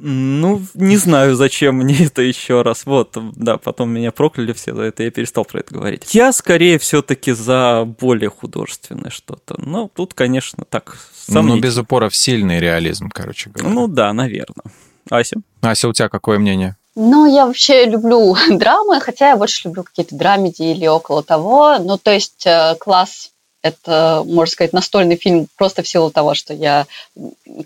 [0.00, 2.86] Ну, не знаю, зачем мне это еще раз.
[2.86, 6.14] Вот, да, потом меня прокляли все за это, я перестал про это говорить.
[6.14, 9.56] Я скорее все-таки за более художественное что-то.
[9.58, 10.96] Ну, тут, конечно, так,
[11.28, 11.62] Ну, сомнительно.
[11.62, 13.74] без упора в сильный реализм, короче говоря.
[13.74, 14.64] Ну да, наверное.
[15.10, 15.36] Ася?
[15.62, 16.76] Ася, у тебя какое мнение?
[16.94, 21.78] Ну, я вообще люблю драмы, хотя я больше люблю какие-то драмеди или около того.
[21.78, 23.30] Ну, то есть э, класс
[23.62, 26.86] это, можно сказать, настольный фильм просто в силу того, что я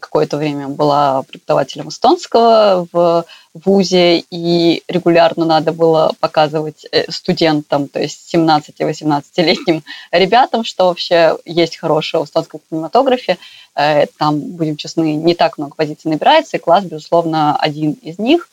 [0.01, 3.25] какое-то время была преподавателем эстонского в
[3.55, 11.77] ВУЗе, и регулярно надо было показывать э, студентам, то есть 17-18-летним ребятам, что вообще есть
[11.77, 13.37] хорошего в эстонском кинематографе.
[13.75, 18.49] Э, Там, будем честны, не так много позиций набирается, и класс, безусловно, один из них.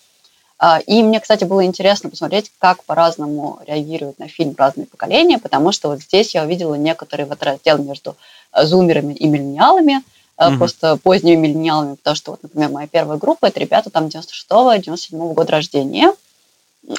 [0.59, 5.71] А, И мне, кстати, было интересно посмотреть, как по-разному реагируют на фильм разные поколения, потому
[5.71, 8.17] что вот здесь я увидела некоторый вот раздел между
[8.53, 10.03] э, зумерами и миллениалами,
[10.37, 10.57] Мгм.
[10.57, 15.33] просто поздними миллениалами, потому что, вот, например, моя первая группа, это ребята там 96-го, 97-го
[15.33, 16.13] года рождения.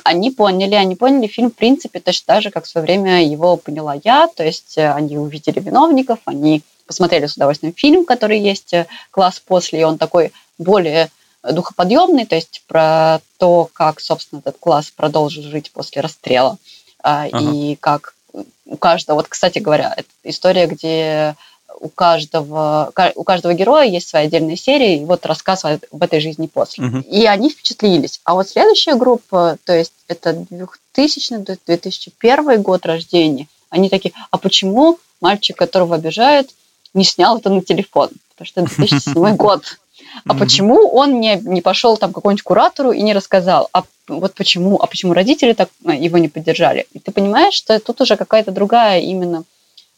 [0.04, 3.56] Они поняли, они поняли фильм, в принципе, точно так же, как в свое время его
[3.56, 8.74] поняла я, то есть э, они увидели виновников, они посмотрели с удовольствием фильм, который есть
[9.11, 11.08] «Класс после», и он такой более
[11.43, 16.59] духоподъемный, то есть про то, как, собственно, этот класс продолжит жить после расстрела,
[17.03, 17.38] а, ага.
[17.38, 18.14] и как
[18.66, 21.34] у каждого, вот, кстати говоря, это история, где
[21.80, 26.47] у каждого, у каждого героя есть своя отдельная серия, и вот рассказ об этой жизни
[26.47, 26.84] после.
[26.86, 26.99] Угу.
[27.11, 28.20] И они впечатлились.
[28.24, 30.47] А вот следующая группа, то есть это
[30.97, 36.51] 2000-2001 год рождения, они такие, а почему мальчик, которого обижают,
[36.93, 38.11] не снял это на телефон?
[38.30, 39.64] Потому что это 2007 год.
[40.26, 43.68] А почему он не, не пошел там к какому-нибудь куратору и не рассказал?
[43.72, 46.86] А вот почему, а почему родители так э, его не поддержали?
[46.92, 49.44] И ты понимаешь, что тут уже какая-то другая именно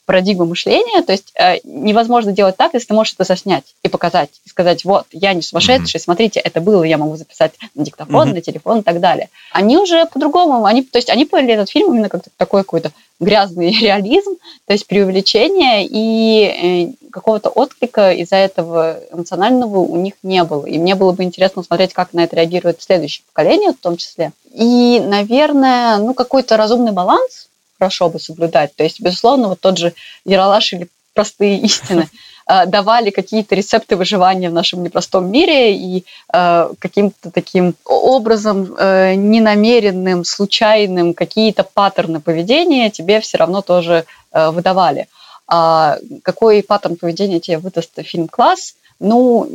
[0.05, 4.30] парадигма мышления, то есть э, невозможно делать так, если ты можешь это заснять и показать,
[4.44, 6.03] и сказать, вот, я не сумасшедший, mm-hmm.
[6.03, 8.34] смотрите, это было, я могу записать на диктофон, mm-hmm.
[8.34, 9.28] на телефон и так далее.
[9.53, 13.70] Они уже по-другому, они, то есть они поняли этот фильм именно как такой какой-то грязный
[13.80, 14.36] реализм,
[14.66, 20.66] то есть преувеличение, и э, какого-то отклика из-за этого эмоционального у них не было.
[20.66, 24.32] И мне было бы интересно смотреть, как на это реагирует следующее поколение в том числе.
[24.53, 27.48] И, наверное, ну, какой-то разумный баланс,
[27.83, 28.76] хорошо бы соблюдать.
[28.76, 29.93] То есть, безусловно, вот тот же
[30.24, 32.09] Яралаш или простые истины
[32.49, 39.14] э, давали какие-то рецепты выживания в нашем непростом мире и э, каким-то таким образом э,
[39.14, 45.09] ненамеренным, случайным какие-то паттерны поведения тебе все равно тоже выдавали.
[45.49, 48.76] А какой паттерн поведения тебе выдаст фильм «Класс»?
[49.01, 49.47] Ну,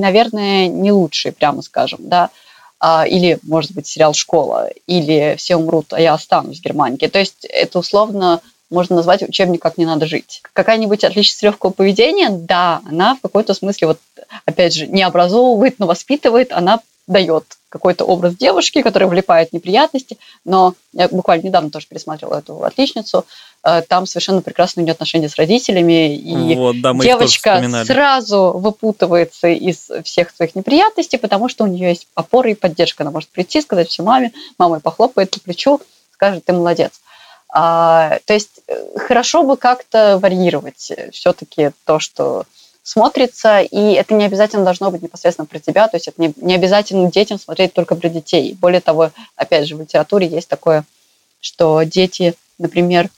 [0.00, 2.30] наверное, не лучший, прямо скажем, да а,
[3.08, 6.96] или, может быть, сериал «Школа», или «Все умрут, а я останусь» в Германии.
[6.96, 10.42] То есть это условно можно назвать учебник «Как не надо жить».
[10.52, 13.98] Какая-нибудь отличность легкого поведения, да, она в какой-то смысле, вот
[14.44, 20.16] опять же, не образовывает, но воспитывает, она дает какой-то образ девушки, которая влипает в неприятности,
[20.44, 23.26] но я буквально недавно тоже пересматривала эту отличницу,
[23.88, 29.90] там совершенно прекрасно у нее отношения с родителями, и вот, да, девочка сразу выпутывается из
[30.04, 33.02] всех своих неприятностей, потому что у нее есть опора и поддержка.
[33.02, 35.80] Она может прийти, сказать все маме, мама похлопает по плечу,
[36.12, 37.00] скажет, ты молодец.
[37.48, 42.46] А, то есть э, хорошо бы как-то варьировать все-таки то, что
[42.82, 46.54] смотрится, и это не обязательно должно быть непосредственно про тебя, то есть это не, не
[46.54, 48.56] обязательно детям смотреть только про детей.
[48.60, 50.84] Более того, опять же, в литературе есть такое,
[51.40, 53.08] что дети, например,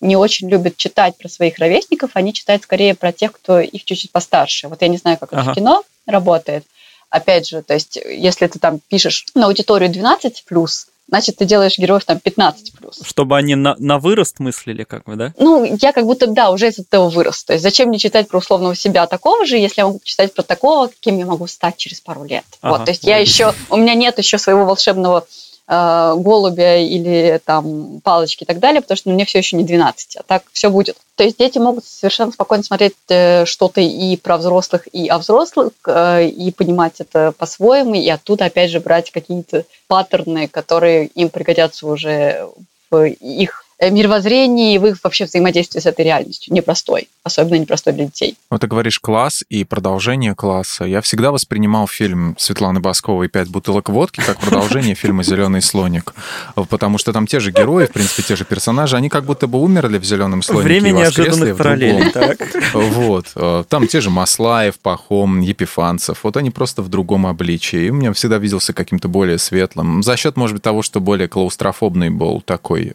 [0.00, 4.12] не очень любят читать про своих ровесников, они читают скорее про тех, кто их чуть-чуть
[4.12, 4.68] постарше.
[4.68, 5.42] Вот я не знаю, как ага.
[5.42, 6.64] это в кино работает.
[7.08, 11.78] Опять же, то есть если ты там пишешь на аудиторию 12 плюс, значит, ты делаешь
[11.78, 13.00] героев там 15 плюс.
[13.04, 15.32] Чтобы они на, на вырост мыслили, как бы, да?
[15.38, 17.44] Ну, я как будто, да, уже из этого вырос.
[17.44, 20.42] То есть зачем мне читать про условного себя такого же, если я могу читать про
[20.42, 22.44] такого, каким я могу стать через пару лет.
[22.60, 22.78] Ага.
[22.78, 25.26] Вот, то есть я еще, у меня нет еще своего волшебного
[25.68, 30.16] э, голубя или там палочки и так далее, потому что мне все еще не 12,
[30.16, 30.96] а так все будет.
[31.14, 35.72] То есть дети могут совершенно спокойно смотреть э, что-то и про взрослых, и о взрослых,
[35.86, 41.86] э, и понимать это по-своему, и оттуда опять же брать какие-то паттерны, которые им пригодятся
[41.86, 42.48] уже
[42.90, 46.54] в их мировоззрении в их вообще взаимодействии с этой реальностью.
[46.54, 48.36] Непростой, особенно непростой для детей.
[48.50, 50.84] Вот ты говоришь класс и продолжение класса.
[50.84, 56.14] Я всегда воспринимал фильм Светланы Басковой «Пять бутылок водки» как продолжение фильма «Зеленый слоник».
[56.54, 59.60] Потому что там те же герои, в принципе, те же персонажи, они как будто бы
[59.60, 62.38] умерли в «Зеленом слонике» Время неожиданных параллелей, так.
[62.72, 63.26] Вот.
[63.36, 66.20] Э, там те же Маслаев, Пахом, Епифанцев.
[66.22, 67.86] Вот они просто в другом обличии.
[67.86, 70.02] И у меня всегда виделся каким-то более светлым.
[70.02, 72.92] За счет, может быть, того, что более клаустрофобный был такой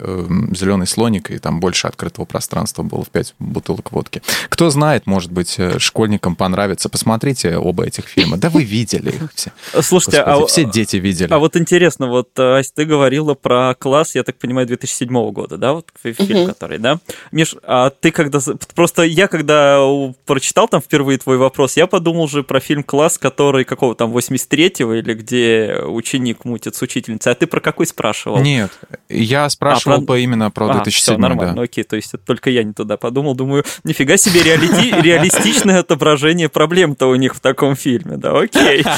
[0.52, 4.21] «Зеленый зеленый слоник, и там больше открытого пространства было в 5 бутылок водки.
[4.50, 6.90] Кто знает, может быть, э, школьникам понравится.
[6.90, 8.38] Посмотрите оба этих фильма.
[8.38, 9.52] Да вы видели их все.
[9.82, 11.32] Слушайте, Господи, а, все дети видели.
[11.32, 15.58] А вот интересно, вот, э, Ась, ты говорила про класс, я так понимаю, 2007 года,
[15.58, 17.00] да, вот фильм, который, да?
[17.32, 18.40] Миш, а ты когда...
[18.74, 19.80] Просто я, когда
[20.26, 24.94] прочитал там впервые твой вопрос, я подумал же про фильм «Класс», который какого там, 83-го,
[24.94, 27.32] или где ученик мутит с учительницей.
[27.32, 28.40] А ты про какой спрашивал?
[28.40, 28.72] Нет,
[29.10, 30.06] я спрашивал а, про...
[30.06, 31.62] по именно про про 2007 а, все, нормально, да.
[31.64, 34.92] окей, то есть это только я не туда подумал, думаю, нифига себе реалити...
[35.02, 38.84] реалистичное отображение проблем-то у них в таком фильме, да, окей.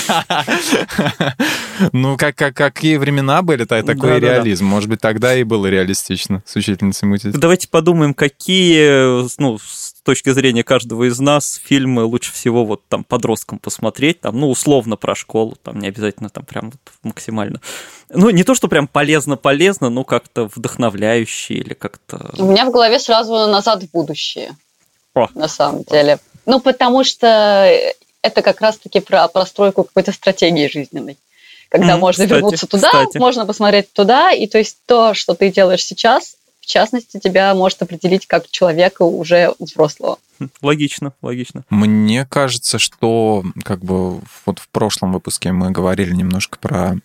[1.92, 4.66] Ну, как, как, какие времена были, так, такой да, реализм.
[4.66, 4.76] Да, да.
[4.76, 7.34] Может быть, тогда и было реалистично с учительницей мутить.
[7.34, 13.04] Давайте подумаем, какие, ну, с точки зрения каждого из нас, фильмы лучше всего вот там
[13.04, 17.60] подросткам посмотреть, там, ну, условно про школу, там не обязательно там прям вот максимально.
[18.10, 22.34] Ну, не то, что прям полезно-полезно, но как-то вдохновляющие или как-то...
[22.38, 24.56] У меня в голове сразу «Назад в будущее»,
[25.16, 25.28] О.
[25.36, 26.20] на самом деле.
[26.46, 27.70] Ну, потому что
[28.22, 31.18] это как раз-таки про простройку какой-то стратегии жизненной.
[31.70, 33.18] Когда mm, можно кстати, вернуться туда, кстати.
[33.18, 37.82] можно посмотреть туда, и то есть то, что ты делаешь сейчас, в частности, тебя может
[37.82, 40.18] определить как человека уже взрослого.
[40.62, 41.66] Логично, логично.
[41.70, 46.96] Мне кажется, что как бы вот в прошлом выпуске мы говорили немножко про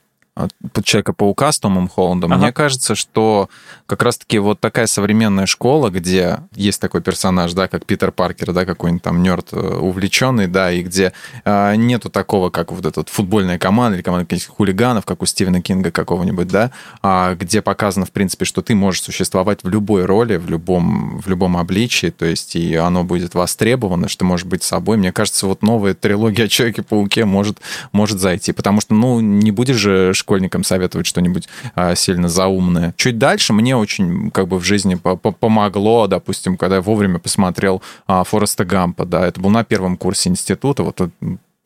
[0.82, 2.42] Человека-паука с Томом Холландом, ага.
[2.42, 3.48] мне кажется, что
[3.86, 8.64] как раз-таки вот такая современная школа, где есть такой персонаж, да, как Питер Паркер, да,
[8.64, 11.12] какой-нибудь там нерд э, увлеченный, да, и где
[11.44, 15.26] э, нету такого, как вот эта вот футбольная команда или команда каких-то хулиганов, как у
[15.26, 16.70] Стивена Кинга какого-нибудь, да,
[17.02, 21.28] а, где показано, в принципе, что ты можешь существовать в любой роли, в любом, в
[21.28, 24.96] любом обличии, то есть и оно будет востребовано, что ты можешь быть собой.
[24.96, 27.58] Мне кажется, вот новая трилогия о Человеке-пауке может,
[27.92, 32.92] может зайти, потому что, ну, не будешь же школьникам советовать что-нибудь а, сильно заумное.
[32.98, 38.24] Чуть дальше мне очень как бы в жизни помогло, допустим, когда я вовремя посмотрел а,
[38.24, 41.00] Фореста Гампа, да, это был на первом курсе института, вот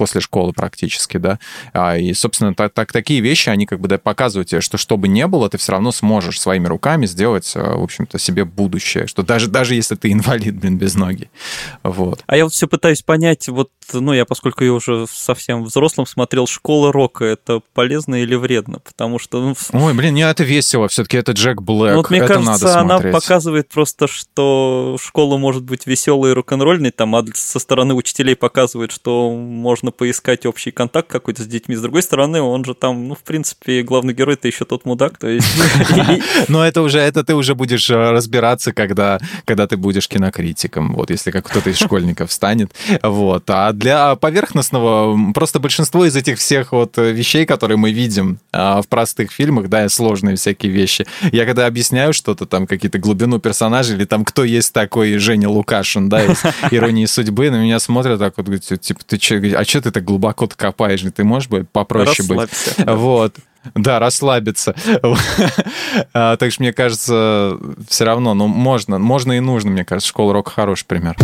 [0.02, 1.38] после школы практически, да.
[1.72, 4.96] А, и, собственно, так, так, такие вещи, они как бы да, показывают тебе, что что
[4.96, 9.06] бы ни было, ты все равно сможешь своими руками сделать, а, в общем-то, себе будущее,
[9.06, 11.30] что даже, даже если ты инвалид, блин, без ноги.
[11.84, 12.24] Вот.
[12.26, 16.48] А я вот все пытаюсь понять, вот, ну, я, поскольку я уже совсем взрослым смотрел
[16.48, 18.80] «Школа рока», это полезно или вредно?
[18.80, 19.40] Потому что...
[19.40, 22.80] Ну, Ой, блин, не, это весело, все-таки это Джек Блэк, вот, мне это кажется, надо
[22.80, 23.12] она смотреть.
[23.12, 28.90] показывает просто, что школа может быть веселой и рок-н-ролльной, там, а со стороны учителей показывает,
[28.90, 31.76] что можно поискать общий контакт какой-то с детьми.
[31.76, 35.18] С другой стороны, он же там, ну, в принципе, главный герой это еще тот мудак,
[35.18, 35.46] то есть...
[36.48, 41.10] Но это уже, это ты уже будешь э, разбираться, когда, когда ты будешь кинокритиком, вот,
[41.10, 42.72] если как кто-то из школьников станет,
[43.02, 43.44] вот.
[43.48, 48.88] А для поверхностного, просто большинство из этих всех вот вещей, которые мы видим а, в
[48.88, 54.04] простых фильмах, да, сложные всякие вещи, я когда объясняю что-то там, какие-то глубину персонажей, или
[54.04, 58.46] там, кто есть такой Женя Лукашин, да, из «Иронии судьбы», на меня смотрят так вот,
[58.62, 61.02] типа, ты че, а что ты так глубоко копаешь?
[61.14, 62.50] Ты можешь быть попроще быть?
[62.78, 63.36] Вот.
[63.74, 64.74] Да, расслабиться.
[66.12, 67.58] а, так что, мне кажется,
[67.88, 71.16] все равно, ну, можно, можно и нужно, мне кажется, школа рока хороший пример.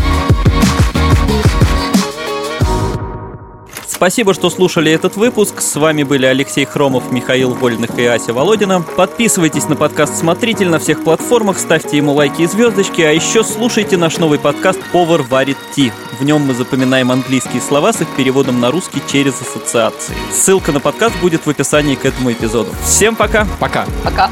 [3.99, 5.61] Спасибо, что слушали этот выпуск.
[5.61, 8.81] С вами были Алексей Хромов, Михаил Вольных и Ася Володина.
[8.81, 13.97] Подписывайтесь на подкаст «Смотритель» на всех платформах, ставьте ему лайки и звездочки, а еще слушайте
[13.97, 15.91] наш новый подкаст «Повар варит ти».
[16.21, 20.15] В нем мы запоминаем английские слова с их переводом на русский через ассоциации.
[20.33, 22.71] Ссылка на подкаст будет в описании к этому эпизоду.
[22.85, 23.49] Всем пока!
[23.59, 23.85] Пока!
[24.05, 24.31] Пока!